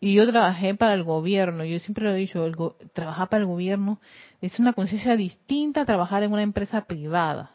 [0.01, 2.49] Y yo trabajé para el gobierno, yo siempre lo he dicho,
[2.93, 4.01] trabajar para el gobierno
[4.41, 7.51] es una conciencia distinta a trabajar en una empresa privada,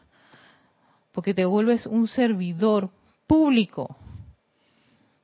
[1.12, 2.90] porque te vuelves un servidor
[3.26, 3.96] público.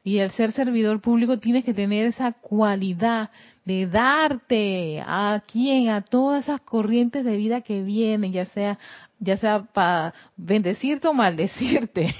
[0.03, 3.31] Y el ser servidor público tienes que tener esa cualidad
[3.67, 8.79] de darte a quien, a todas esas corrientes de vida que vienen, ya sea,
[9.19, 12.15] ya sea para bendecirte o maldecirte,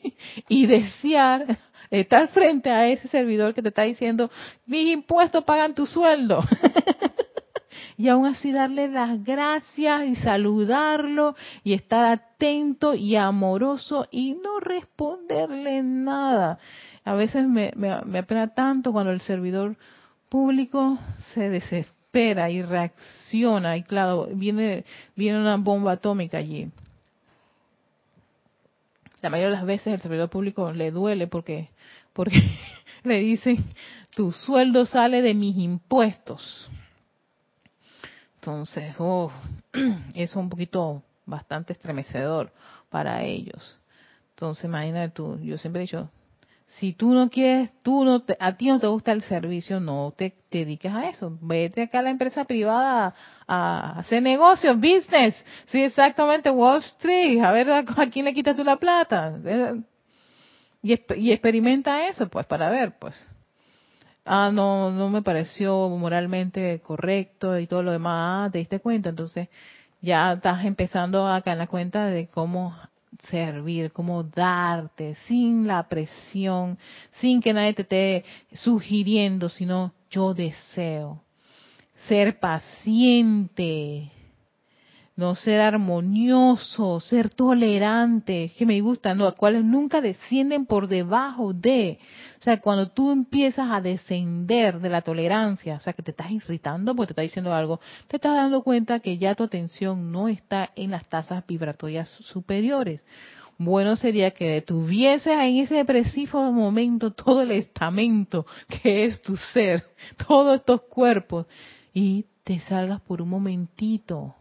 [0.48, 1.58] y desear
[1.90, 4.30] estar frente a ese servidor que te está diciendo,
[4.66, 6.42] mis impuestos pagan tu sueldo.
[7.96, 11.34] y aún así darle las gracias y saludarlo
[11.64, 16.58] y estar atento y amoroso y no responderle nada.
[17.04, 19.76] A veces me, me, apena tanto cuando el servidor
[20.28, 20.98] público
[21.32, 24.84] se desespera y reacciona y claro, viene,
[25.14, 26.70] viene una bomba atómica allí.
[29.26, 31.70] La mayoría de las veces el servidor público le duele porque,
[32.12, 32.40] porque
[33.02, 33.56] le dicen,
[34.14, 36.70] tu sueldo sale de mis impuestos.
[38.36, 39.32] Entonces, oh,
[40.14, 42.52] es un poquito bastante estremecedor
[42.88, 43.80] para ellos.
[44.30, 46.08] Entonces, imagínate tú, yo siempre he dicho,
[46.78, 50.34] si tú no quieres, tú no a ti no te gusta el servicio, no te,
[50.50, 51.38] dediques a eso.
[51.40, 53.14] Vete acá a la empresa privada
[53.46, 55.34] a, hacer negocios, business.
[55.66, 57.42] Sí, exactamente, Wall Street.
[57.42, 59.38] A ver a, quién le quitas tú la plata.
[60.82, 63.26] Y, y experimenta eso, pues, para ver, pues.
[64.26, 68.48] Ah, no, no me pareció moralmente correcto y todo lo demás.
[68.48, 69.48] Ah, te diste cuenta, entonces
[70.02, 72.76] ya estás empezando acá en la cuenta de cómo
[73.30, 76.78] servir, como darte, sin la presión,
[77.12, 81.22] sin que nadie te esté sugiriendo, sino yo deseo.
[82.08, 84.12] Ser paciente,
[85.16, 91.98] no ser armonioso, ser tolerante, que me gustan, los cuales nunca descienden por debajo de.
[92.38, 96.30] O sea, cuando tú empiezas a descender de la tolerancia, o sea, que te estás
[96.30, 100.28] irritando porque te está diciendo algo, te estás dando cuenta que ya tu atención no
[100.28, 103.02] está en las tasas vibratorias superiores.
[103.58, 109.86] Bueno sería que detuvieses en ese depresivo momento todo el estamento que es tu ser,
[110.28, 111.46] todos estos cuerpos,
[111.94, 114.34] y te salgas por un momentito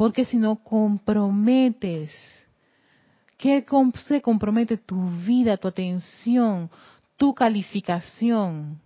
[0.00, 2.10] porque si no comprometes,
[3.36, 3.62] ¿qué
[4.08, 6.70] se compromete tu vida, tu atención,
[7.18, 8.80] tu calificación?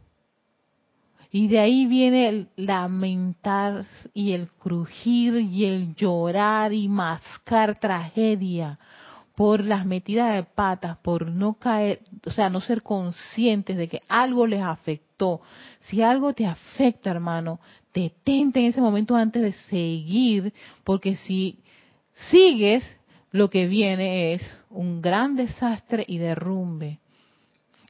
[1.31, 8.81] Y de ahí viene el lamentar y el crujir y el llorar y mascar tragedia
[9.37, 14.01] por las metidas de patas, por no caer, o sea, no ser conscientes de que
[14.09, 15.43] algo les afectó.
[15.83, 17.61] Si algo te afecta, hermano,
[17.95, 21.61] detente en ese momento antes de seguir, porque si
[22.31, 22.85] sigues,
[23.31, 26.99] lo que viene es un gran desastre y derrumbe.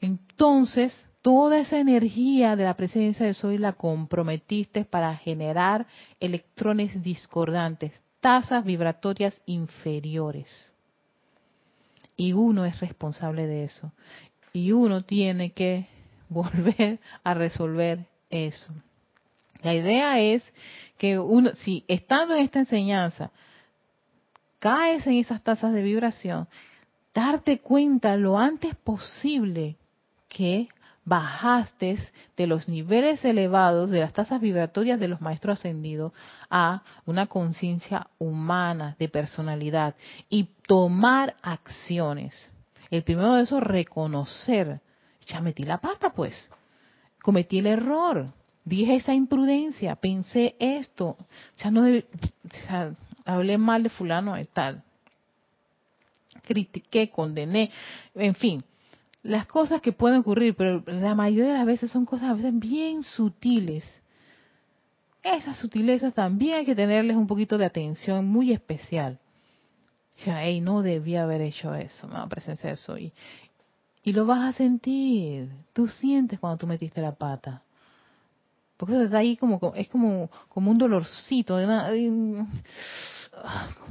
[0.00, 5.86] Entonces, toda esa energía de la presencia de Soy la comprometiste para generar
[6.20, 10.72] electrones discordantes, tasas vibratorias inferiores.
[12.16, 13.92] Y uno es responsable de eso.
[14.52, 15.88] Y uno tiene que
[16.28, 18.72] volver a resolver eso.
[19.64, 20.52] La idea es
[20.98, 23.30] que uno, si estando en esta enseñanza,
[24.58, 26.46] caes en esas tasas de vibración,
[27.14, 29.76] darte cuenta lo antes posible
[30.28, 30.68] que
[31.06, 31.98] bajaste
[32.36, 36.12] de los niveles elevados de las tasas vibratorias de los maestros ascendidos
[36.50, 39.94] a una conciencia humana de personalidad
[40.28, 42.50] y tomar acciones.
[42.90, 44.80] El primero de eso, reconocer.
[45.26, 46.50] Ya metí la pata, pues.
[47.22, 48.30] Cometí el error
[48.64, 51.16] dije esa imprudencia, pensé esto,
[51.56, 51.84] ya no
[53.24, 54.82] hablé mal de fulano y tal,
[56.42, 57.70] critiqué, condené,
[58.14, 58.64] en fin,
[59.22, 62.58] las cosas que pueden ocurrir, pero la mayoría de las veces son cosas a veces
[62.58, 63.84] bien sutiles.
[65.22, 69.18] Esas sutilezas también hay que tenerles un poquito de atención muy especial.
[70.18, 72.98] O sea, hey, no debía haber hecho eso, me presencia de eso.
[72.98, 73.12] Y,
[74.02, 75.50] y lo vas a sentir.
[75.72, 77.62] Tú sientes cuando tú metiste la pata.
[78.84, 81.56] Porque está ahí como, es como, como un dolorcito,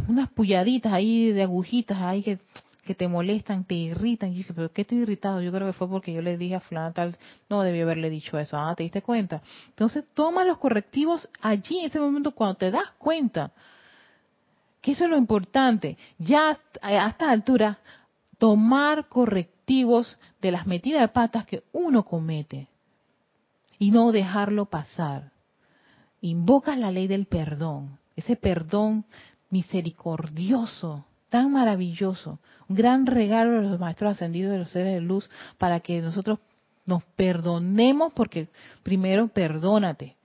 [0.07, 2.37] unas pulladitas ahí de agujitas ahí que,
[2.85, 4.29] que te molestan, te irritan.
[4.29, 5.41] Y yo dije, ¿pero qué he irritado?
[5.41, 7.17] Yo creo que fue porque yo le dije a fulana tal,
[7.49, 8.55] no debí haberle dicho eso.
[8.55, 9.41] Ah, ¿te diste cuenta?
[9.69, 13.51] Entonces toma los correctivos allí, en ese momento, cuando te das cuenta.
[14.79, 15.97] Que eso es lo importante.
[16.19, 17.79] Ya a esta altura,
[18.37, 22.67] tomar correctivos de las metidas de patas que uno comete
[23.83, 25.33] y no dejarlo pasar.
[26.21, 29.03] Invoca la ley del perdón, ese perdón
[29.49, 35.29] misericordioso, tan maravilloso, un gran regalo de los maestros ascendidos de los seres de luz
[35.57, 36.39] para que nosotros
[36.85, 38.47] nos perdonemos porque
[38.83, 40.15] primero perdónate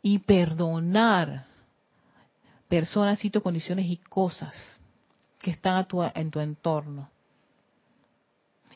[0.00, 1.44] y perdonar
[2.66, 4.54] personas, sitios, condiciones y cosas
[5.38, 7.10] que están en tu entorno.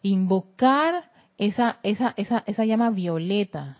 [0.02, 3.78] Invocar esa, esa, esa, esa llama violeta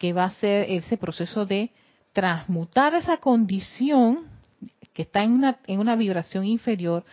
[0.00, 1.70] que va a ser ese proceso de
[2.14, 4.28] transmutar esa condición
[4.94, 7.04] que está en una, en una vibración inferior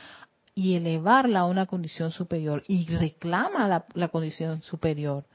[0.55, 5.25] y elevarla a una condición superior y reclama la, condición superior.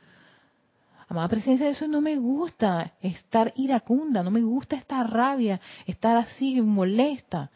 [1.08, 6.58] Amada presencia eso no me gusta estar iracunda, no me gusta esta rabia, estar así
[6.62, 7.50] molesta.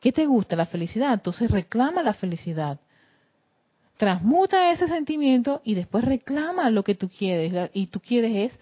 [0.00, 0.54] ¿Qué te gusta?
[0.54, 1.12] La felicidad.
[1.12, 2.78] Entonces reclama la felicidad.
[3.96, 7.70] Transmuta ese sentimiento y después reclama lo que tú quieres.
[7.74, 8.60] Y tú quieres es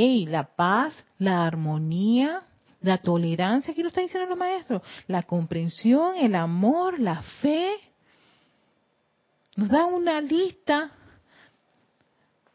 [0.00, 2.42] Ey, la paz, la armonía,
[2.82, 7.72] la tolerancia, aquí lo están diciendo los maestros, la comprensión, el amor, la fe.
[9.56, 10.92] Nos dan una lista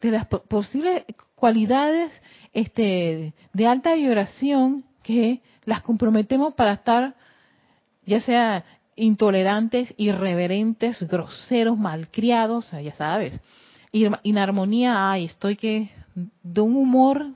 [0.00, 2.18] de las posibles cualidades
[2.54, 7.14] este, de alta vibración que las comprometemos para estar,
[8.06, 8.64] ya sea
[8.96, 13.38] intolerantes, irreverentes, groseros, malcriados, ya sabes.
[13.92, 17.26] Inarmonía, ay, estoy que de un humor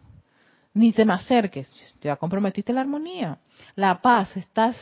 [0.75, 1.71] ni te me acerques,
[2.01, 3.39] ya comprometiste la armonía.
[3.75, 4.77] La paz, estás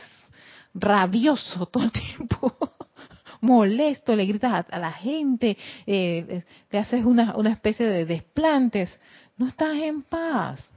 [0.73, 2.55] rabioso todo el tiempo,
[3.41, 8.99] molesto, le gritas a, la gente, eh, te haces una, una especie de desplantes,
[9.37, 10.69] no estás en paz.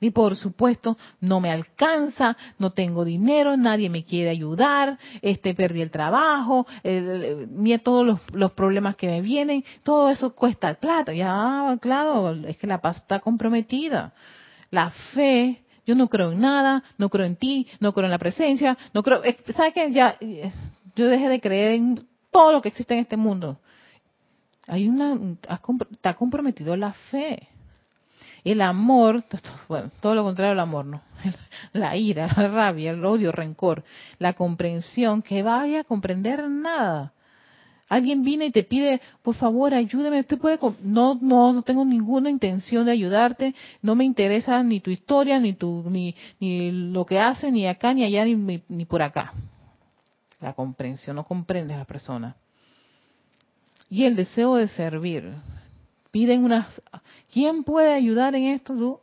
[0.00, 5.80] Y por supuesto, no me alcanza, no tengo dinero, nadie me quiere ayudar, este perdí
[5.80, 11.12] el trabajo, ni todos los, los, problemas que me vienen, todo eso cuesta plata.
[11.14, 14.12] Ya, claro, es que la paz está comprometida.
[14.70, 18.18] La fe, yo no creo en nada, no creo en ti, no creo en la
[18.18, 19.22] presencia, no creo,
[19.56, 19.90] ¿sabes qué?
[19.92, 20.18] Ya,
[20.96, 23.58] yo dejé de creer en todo lo que existe en este mundo.
[24.66, 25.18] Hay una,
[25.92, 27.48] está comprometido la fe.
[28.44, 29.24] El amor,
[29.68, 31.00] bueno, todo lo contrario al amor, ¿no?
[31.72, 33.84] La ira, la rabia, el odio, el rencor,
[34.18, 37.14] la comprensión, que vaya a comprender nada.
[37.88, 40.20] Alguien viene y te pide, por favor, ayúdame.
[40.20, 43.54] Usted puede, no, no, no tengo ninguna intención de ayudarte.
[43.82, 47.92] No me interesa ni tu historia, ni tu, ni, ni lo que hace, ni acá,
[47.92, 49.32] ni allá, ni, ni por acá.
[50.40, 52.36] La comprensión, no comprendes a la persona.
[53.90, 55.34] Y el deseo de servir
[56.14, 56.80] piden unas...
[57.32, 59.00] ¿Quién puede ayudar en esto?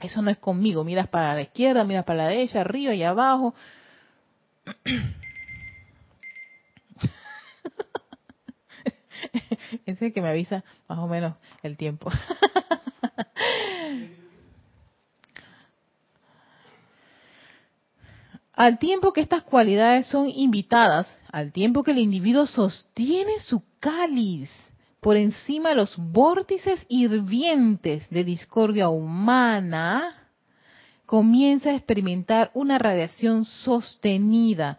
[0.00, 0.84] Eso no es conmigo.
[0.84, 3.54] Miras para la izquierda, miras para la derecha, arriba y abajo.
[9.86, 12.10] Es el que me avisa más o menos el tiempo.
[18.54, 24.48] Al tiempo que estas cualidades son invitadas, al tiempo que el individuo sostiene su cáliz
[25.04, 30.30] por encima de los vórtices hirvientes de discordia humana,
[31.04, 34.78] comienza a experimentar una radiación sostenida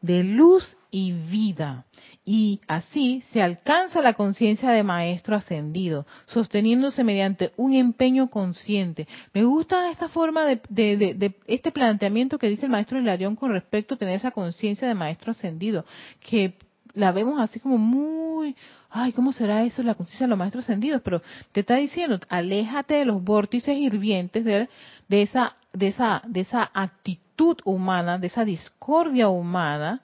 [0.00, 1.86] de luz y vida.
[2.24, 9.08] Y así se alcanza la conciencia de maestro ascendido, sosteniéndose mediante un empeño consciente.
[9.32, 13.94] Me gusta esta forma de, de este planteamiento que dice el maestro Hilarión con respecto
[13.94, 15.84] a tener esa conciencia de maestro ascendido,
[16.20, 16.54] que
[16.94, 18.56] la vemos así como muy,
[18.90, 21.02] ay, ¿cómo será eso la conciencia de los maestros ascendidos?
[21.02, 21.22] Pero
[21.52, 24.68] te está diciendo, aléjate de los vórtices hirvientes de,
[25.08, 30.02] de, esa, de, esa, de esa actitud humana, de esa discordia humana,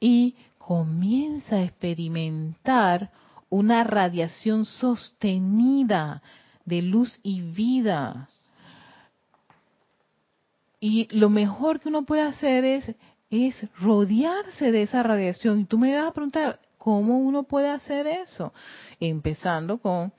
[0.00, 3.10] y comienza a experimentar
[3.48, 6.22] una radiación sostenida
[6.64, 8.28] de luz y vida.
[10.80, 12.94] Y lo mejor que uno puede hacer es
[13.30, 15.60] es rodearse de esa radiación.
[15.60, 18.52] Y tú me vas a preguntar, ¿cómo uno puede hacer eso?
[19.00, 20.12] Empezando con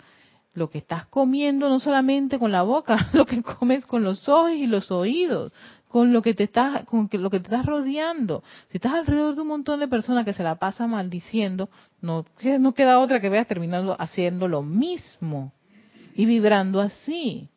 [0.54, 4.52] lo que estás comiendo, no solamente con la boca, lo que comes con los ojos
[4.52, 5.52] y los oídos,
[5.88, 8.44] con lo que te estás, con lo que te estás rodeando.
[8.72, 11.70] Si estás alrededor de un montón de personas que se la pasan maldiciendo,
[12.02, 12.26] no,
[12.60, 15.54] no queda otra que veas terminando haciendo lo mismo
[16.16, 17.50] y vibrando así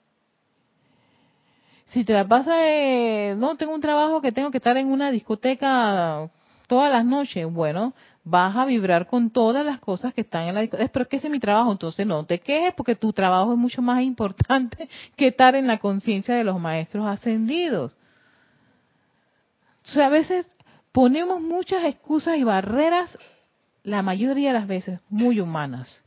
[1.91, 2.55] si te la pasa
[3.37, 6.31] no, tengo un trabajo que tengo que estar en una discoteca
[6.67, 10.61] todas las noches, bueno, vas a vibrar con todas las cosas que están en la
[10.61, 10.93] discoteca.
[10.93, 13.59] Pero es que ese es mi trabajo, entonces no te quejes porque tu trabajo es
[13.59, 17.97] mucho más importante que estar en la conciencia de los maestros ascendidos.
[19.87, 20.47] O sea, a veces
[20.93, 23.17] ponemos muchas excusas y barreras,
[23.83, 26.05] la mayoría de las veces muy humanas.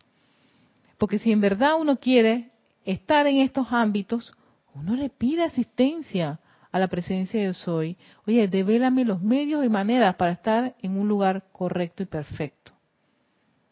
[0.99, 2.51] Porque si en verdad uno quiere
[2.85, 4.35] estar en estos ámbitos,
[4.73, 6.39] uno le pide asistencia
[6.71, 7.97] a la presencia de soy.
[8.25, 12.71] Oye, devélame los medios y maneras para estar en un lugar correcto y perfecto,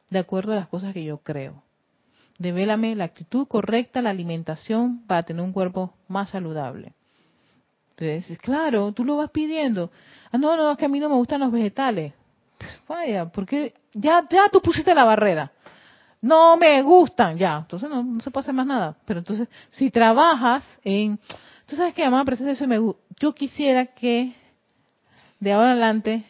[0.09, 1.63] de acuerdo a las cosas que yo creo.
[2.37, 6.93] Devélame la actitud correcta, la alimentación para tener un cuerpo más saludable.
[7.97, 9.91] Entonces, claro, tú lo vas pidiendo.
[10.31, 12.13] Ah, no, no, es que a mí no me gustan los vegetales.
[12.57, 15.51] Pues vaya, porque ya, ya tú pusiste la barrera
[16.21, 18.95] no me gustan, ya, entonces no, se puede hacer más nada.
[19.05, 21.19] Pero entonces, si trabajas en,
[21.65, 22.77] tú sabes que llamada presencia eso me
[23.19, 24.33] yo quisiera que
[25.39, 26.25] de ahora en adelante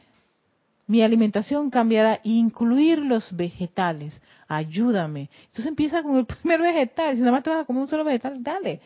[0.87, 5.29] mi alimentación cambiara, incluir los vegetales, ayúdame.
[5.45, 8.03] Entonces empieza con el primer vegetal, si nada más te vas a comer un solo
[8.03, 8.81] vegetal, dale.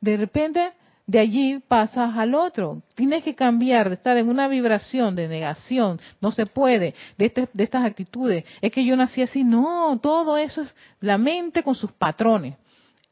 [0.00, 0.72] De repente
[1.08, 2.82] de allí pasas al otro.
[2.94, 7.48] Tienes que cambiar de estar en una vibración de negación, no se puede, de, este,
[7.50, 8.44] de estas actitudes.
[8.60, 12.56] Es que yo nací así, no, todo eso es la mente con sus patrones.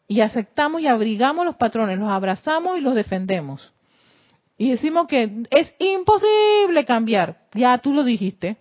[0.09, 3.73] y aceptamos y abrigamos los patrones, los abrazamos y los defendemos.
[4.59, 7.39] Y decimos que es imposible cambiar.
[7.55, 8.59] Ya tú lo dijiste.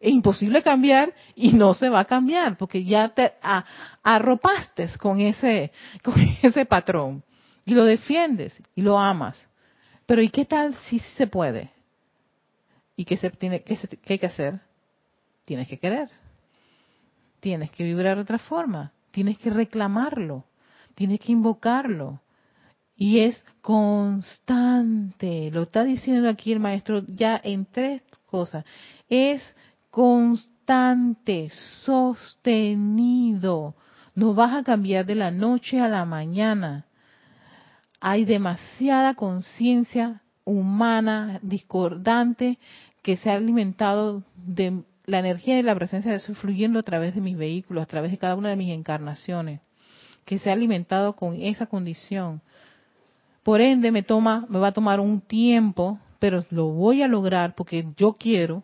[0.00, 3.32] Es imposible cambiar y no se va a cambiar porque ya te
[4.02, 5.72] arropaste con ese,
[6.02, 7.22] con ese patrón
[7.68, 9.46] y lo defiendes y lo amas.
[10.06, 11.70] Pero ¿y qué tal si se puede?
[12.96, 14.60] ¿Y qué, se tiene, qué, qué hay que hacer?
[15.44, 16.08] Tienes que querer.
[17.40, 18.92] Tienes que vibrar de otra forma.
[19.10, 20.46] Tienes que reclamarlo.
[20.94, 22.22] Tienes que invocarlo.
[22.96, 25.50] Y es constante.
[25.52, 28.64] Lo está diciendo aquí el maestro ya en tres cosas.
[29.10, 29.42] Es
[29.90, 31.50] constante,
[31.84, 33.74] sostenido.
[34.14, 36.87] No vas a cambiar de la noche a la mañana.
[38.00, 42.58] Hay demasiada conciencia humana discordante
[43.02, 47.14] que se ha alimentado de la energía y la presencia de eso fluyendo a través
[47.14, 49.60] de mis vehículos, a través de cada una de mis encarnaciones,
[50.24, 52.42] que se ha alimentado con esa condición.
[53.42, 57.54] Por ende, me toma, me va a tomar un tiempo, pero lo voy a lograr
[57.54, 58.62] porque yo quiero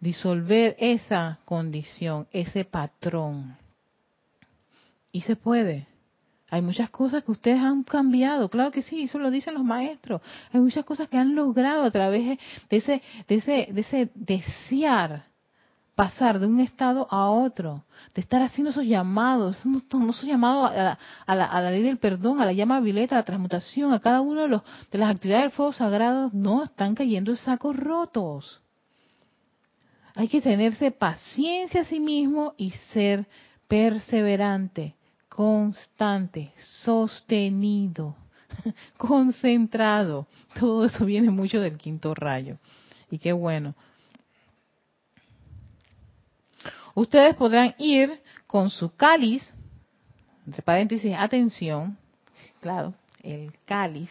[0.00, 3.58] disolver esa condición, ese patrón.
[5.12, 5.89] Y se puede.
[6.50, 10.20] Hay muchas cosas que ustedes han cambiado, claro que sí, eso lo dicen los maestros.
[10.52, 12.38] Hay muchas cosas que han logrado a través
[12.68, 15.30] de ese, de ese, de ese desear
[16.00, 17.84] pasar de un estado a otro,
[18.14, 22.40] de estar haciendo esos llamados, no, esos llamados a la, a, la, ley del perdón,
[22.40, 25.44] a la llama violeta, a la transmutación, a cada uno de, los, de las actividades
[25.44, 28.62] del fuego sagrado, no, están cayendo en sacos rotos.
[30.14, 33.26] Hay que tenerse paciencia a sí mismo y ser
[33.68, 34.94] perseverante,
[35.30, 38.14] constante, sostenido,
[38.98, 40.26] concentrado.
[40.58, 42.58] Todo eso viene mucho del quinto rayo.
[43.10, 43.74] Y qué bueno.
[46.94, 49.48] Ustedes podrán ir con su cáliz,
[50.44, 51.96] entre paréntesis, atención,
[52.60, 54.10] claro, el cáliz,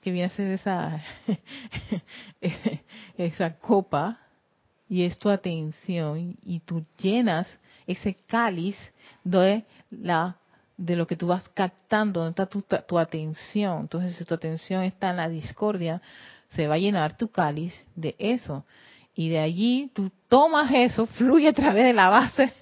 [0.00, 1.02] que viene a ser esa,
[3.16, 4.18] esa copa,
[4.88, 7.48] y es tu atención, y tú llenas
[7.86, 8.76] ese cáliz
[9.24, 10.36] de la
[10.76, 13.80] de lo que tú vas captando, donde está tu, tu atención.
[13.82, 16.02] Entonces, si tu atención está en la discordia,
[16.50, 18.64] se va a llenar tu cáliz de eso
[19.14, 22.52] y de allí tú tomas eso, fluye a través de la base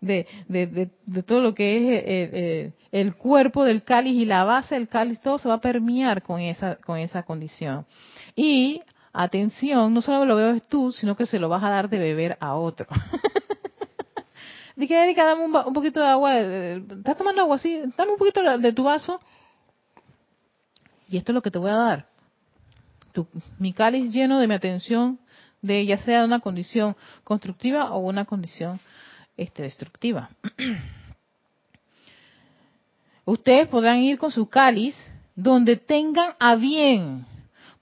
[0.00, 4.74] de, de, todo lo que es eh, eh, el cuerpo del cáliz y la base
[4.74, 7.86] del cáliz, todo se va a permear con esa, con esa condición.
[8.34, 8.80] Y
[9.12, 12.36] atención, no solo lo bebes tú, sino que se lo vas a dar de beber
[12.40, 12.86] a otro.
[14.76, 16.38] Dije, Erika, dame un, poquito de agua.
[16.38, 17.82] ¿Estás tomando agua así?
[17.96, 19.20] Dame un poquito de tu vaso.
[21.08, 22.16] Y esto es lo que te voy a dar
[23.58, 25.18] mi cáliz lleno de mi atención,
[25.62, 28.80] de ya sea una condición constructiva o una condición
[29.36, 30.30] este, destructiva.
[33.24, 34.94] Ustedes podrán ir con su cáliz
[35.34, 37.26] donde tengan a bien.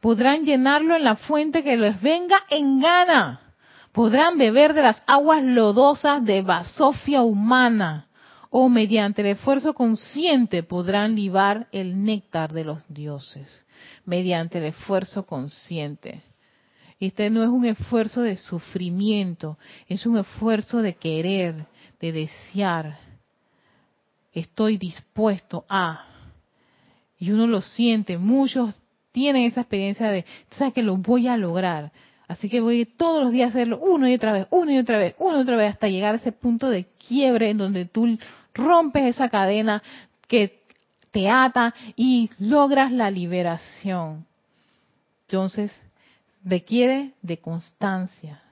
[0.00, 3.43] Podrán llenarlo en la fuente que les venga en gana.
[3.94, 8.08] Podrán beber de las aguas lodosas de basofia humana
[8.50, 13.64] o mediante el esfuerzo consciente podrán libar el néctar de los dioses
[14.04, 16.24] mediante el esfuerzo consciente.
[16.98, 21.66] Este no es un esfuerzo de sufrimiento, es un esfuerzo de querer,
[22.00, 22.98] de desear.
[24.32, 26.04] Estoy dispuesto a.
[27.16, 28.74] Y uno lo siente, muchos
[29.12, 31.92] tienen esa experiencia de, sabes que lo voy a lograr.
[32.26, 34.98] Así que voy todos los días a hacerlo una y otra vez, una y otra
[34.98, 38.18] vez, una y otra vez, hasta llegar a ese punto de quiebre en donde tú
[38.54, 39.82] rompes esa cadena
[40.26, 40.62] que
[41.10, 44.26] te ata y logras la liberación.
[45.28, 45.72] Entonces,
[46.44, 48.42] requiere de constancia,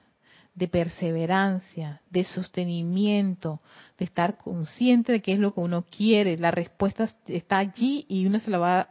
[0.55, 3.61] de perseverancia, de sostenimiento,
[3.99, 6.37] de estar consciente de qué es lo que uno quiere.
[6.37, 8.89] La respuesta está allí y uno se la va,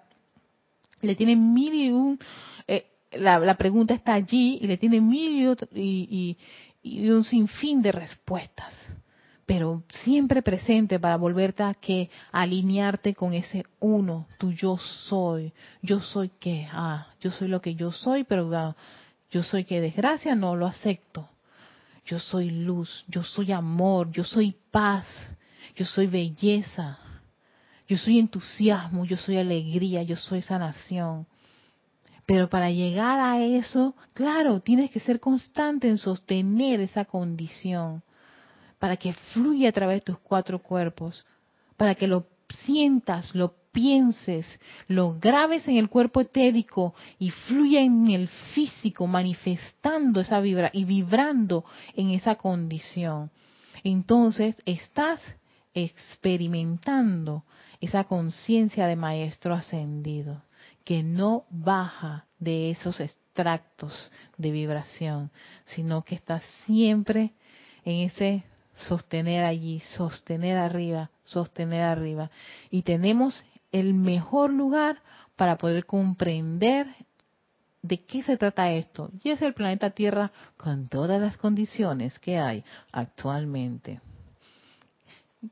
[1.01, 2.19] le tiene mil y un,
[2.67, 6.37] eh, la, pregunta está allí y le tiene mil y,
[6.81, 8.73] y un sinfín de respuestas
[9.51, 15.51] pero siempre presente para volverte a que alinearte con ese uno, tu yo soy,
[15.81, 18.77] yo soy que, ah, yo soy lo que yo soy, pero ah,
[19.29, 21.27] yo soy que desgracia no lo acepto.
[22.05, 25.05] Yo soy luz, yo soy amor, yo soy paz,
[25.75, 26.97] yo soy belleza,
[27.89, 31.27] yo soy entusiasmo, yo soy alegría, yo soy sanación.
[32.25, 38.03] Pero para llegar a eso, claro, tienes que ser constante en sostener esa condición
[38.79, 41.25] para que fluya a través de tus cuatro cuerpos,
[41.77, 42.27] para que lo
[42.65, 44.45] sientas, lo pienses,
[44.87, 50.83] lo grabes en el cuerpo etérico y fluya en el físico, manifestando esa vibra y
[50.85, 51.63] vibrando
[51.95, 53.31] en esa condición.
[53.83, 55.21] Entonces estás
[55.73, 57.45] experimentando
[57.79, 60.43] esa conciencia de maestro ascendido
[60.83, 65.31] que no baja de esos extractos de vibración,
[65.65, 67.33] sino que está siempre
[67.85, 68.43] en ese
[68.87, 72.31] sostener allí, sostener arriba, sostener arriba.
[72.69, 75.01] Y tenemos el mejor lugar
[75.35, 76.87] para poder comprender
[77.81, 79.09] de qué se trata esto.
[79.23, 84.01] Y es el planeta Tierra con todas las condiciones que hay actualmente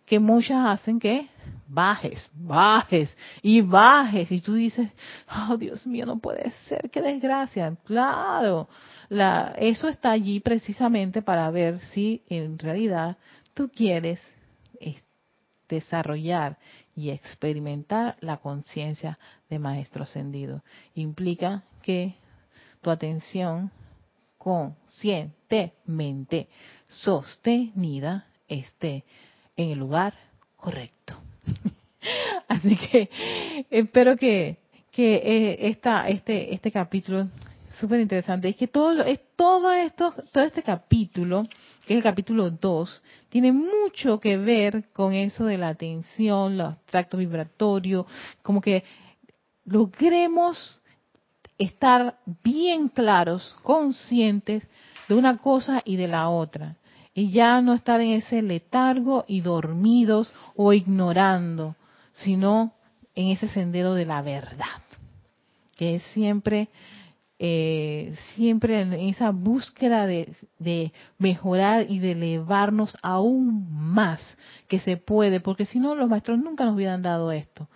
[0.06, 1.28] que muchas hacen que
[1.68, 4.32] bajes, bajes y bajes.
[4.32, 4.90] Y tú dices,
[5.50, 7.76] oh Dios mío, no puede ser, qué desgracia.
[7.86, 8.70] Claro,
[9.10, 13.18] la, eso está allí precisamente para ver si en realidad
[13.54, 14.20] tú quieres
[15.70, 16.58] desarrollar
[16.96, 19.20] y experimentar la conciencia
[19.50, 20.64] de Maestro Ascendido.
[20.96, 22.16] Implica que
[22.82, 23.72] tu atención
[24.38, 26.50] conscientemente
[26.88, 29.04] sostenida esté
[29.64, 30.14] en el lugar
[30.56, 31.16] correcto.
[32.48, 33.10] Así que
[33.70, 34.58] espero que,
[34.92, 37.28] que eh, esta, este, este capítulo
[37.78, 41.44] súper interesante es que todo, es, todo esto, todo este capítulo,
[41.86, 46.78] que es el capítulo 2, tiene mucho que ver con eso de la atención, los
[46.86, 48.06] tractos vibratorios,
[48.42, 48.84] como que
[49.66, 50.80] logremos
[51.58, 54.64] estar bien claros, conscientes
[55.10, 56.78] de una cosa y de la otra
[57.20, 61.76] y ya no estar en ese letargo y dormidos o ignorando,
[62.14, 62.72] sino
[63.14, 64.82] en ese sendero de la verdad,
[65.76, 66.70] que es siempre,
[67.38, 74.22] eh, siempre en esa búsqueda de, de, mejorar y de elevarnos aún más
[74.70, 77.68] que se puede, porque si no los maestros nunca nos hubieran dado esto.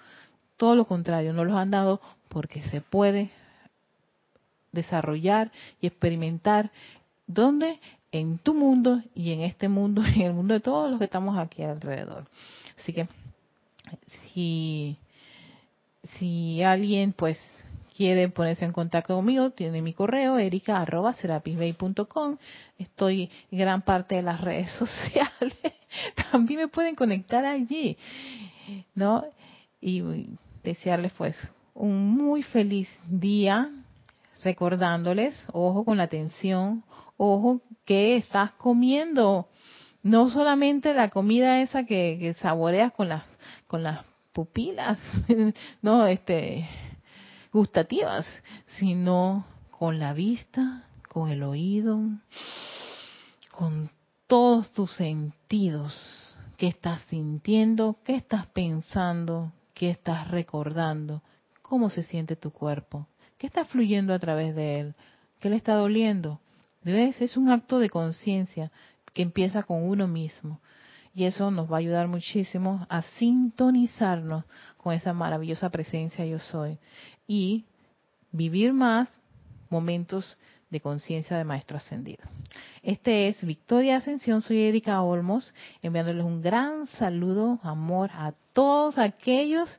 [0.56, 3.30] Todo lo contrario, nos los han dado porque se puede
[4.72, 6.72] desarrollar y experimentar.
[7.28, 7.82] ¿Dónde?
[8.14, 11.06] En tu mundo y en este mundo y en el mundo de todos los que
[11.06, 12.28] estamos aquí alrededor.
[12.80, 13.08] Así que
[14.34, 14.98] si,
[16.18, 17.40] si alguien pues
[17.98, 22.38] quiere ponerse en contacto conmigo, tiene mi correo erica.serapisbay.com.
[22.78, 25.58] Estoy en gran parte de las redes sociales.
[26.32, 27.98] También me pueden conectar allí,
[28.94, 29.26] ¿no?
[29.82, 30.28] Y
[30.64, 31.36] desearles pues
[31.74, 33.72] un muy feliz día,
[34.44, 36.84] recordándoles, ojo con la atención,
[37.18, 39.50] ojo que estás comiendo.
[40.02, 43.24] No solamente la comida esa que, saboreas con las,
[43.68, 45.00] con las pupilas,
[45.82, 46.68] no, este,
[47.52, 48.26] gustativas,
[48.78, 52.00] sino con la vista, con el oído,
[53.52, 53.90] con
[54.28, 56.38] todos tus sentidos.
[56.58, 57.98] ¿Qué estás sintiendo?
[58.04, 59.52] ¿Qué estás pensando?
[59.74, 61.22] ¿Qué estás recordando?
[61.62, 63.08] ¿Cómo se siente tu cuerpo?
[63.44, 64.96] ¿Qué está fluyendo a través de él?
[65.42, 66.40] ¿Qué le está doliendo?
[66.82, 67.22] ¿Ves?
[67.22, 68.72] Es un acto de conciencia
[69.12, 70.62] que empieza con uno mismo.
[71.14, 74.46] Y eso nos va a ayudar muchísimo a sintonizarnos
[74.78, 76.78] con esa maravillosa presencia yo soy.
[77.28, 77.66] Y
[78.32, 79.20] vivir más
[79.70, 80.38] momentos
[80.70, 82.24] de conciencia de Maestro Ascendido.
[82.82, 89.70] Este es Victoria Ascensión, soy Erika Olmos, enviándoles un gran saludo, amor a todos aquellos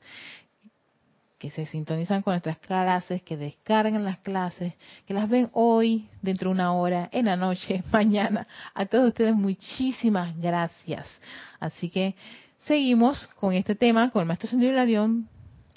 [1.45, 4.72] que se sintonizan con nuestras clases, que descargan las clases,
[5.07, 8.47] que las ven hoy, dentro de una hora, en la noche, mañana.
[8.72, 11.07] A todos ustedes muchísimas gracias.
[11.61, 12.14] Así que
[12.61, 15.28] seguimos con este tema, con el Maestro Sendido Ladión,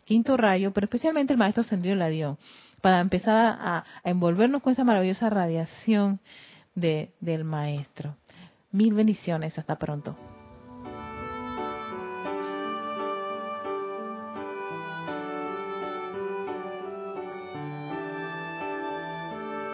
[0.06, 2.38] quinto rayo, pero especialmente el Maestro Sendido Ladión,
[2.82, 6.22] para empezar a, envolvernos con esa maravillosa radiación
[6.76, 8.16] de, del Maestro.
[8.72, 10.16] Mil bendiciones, hasta pronto.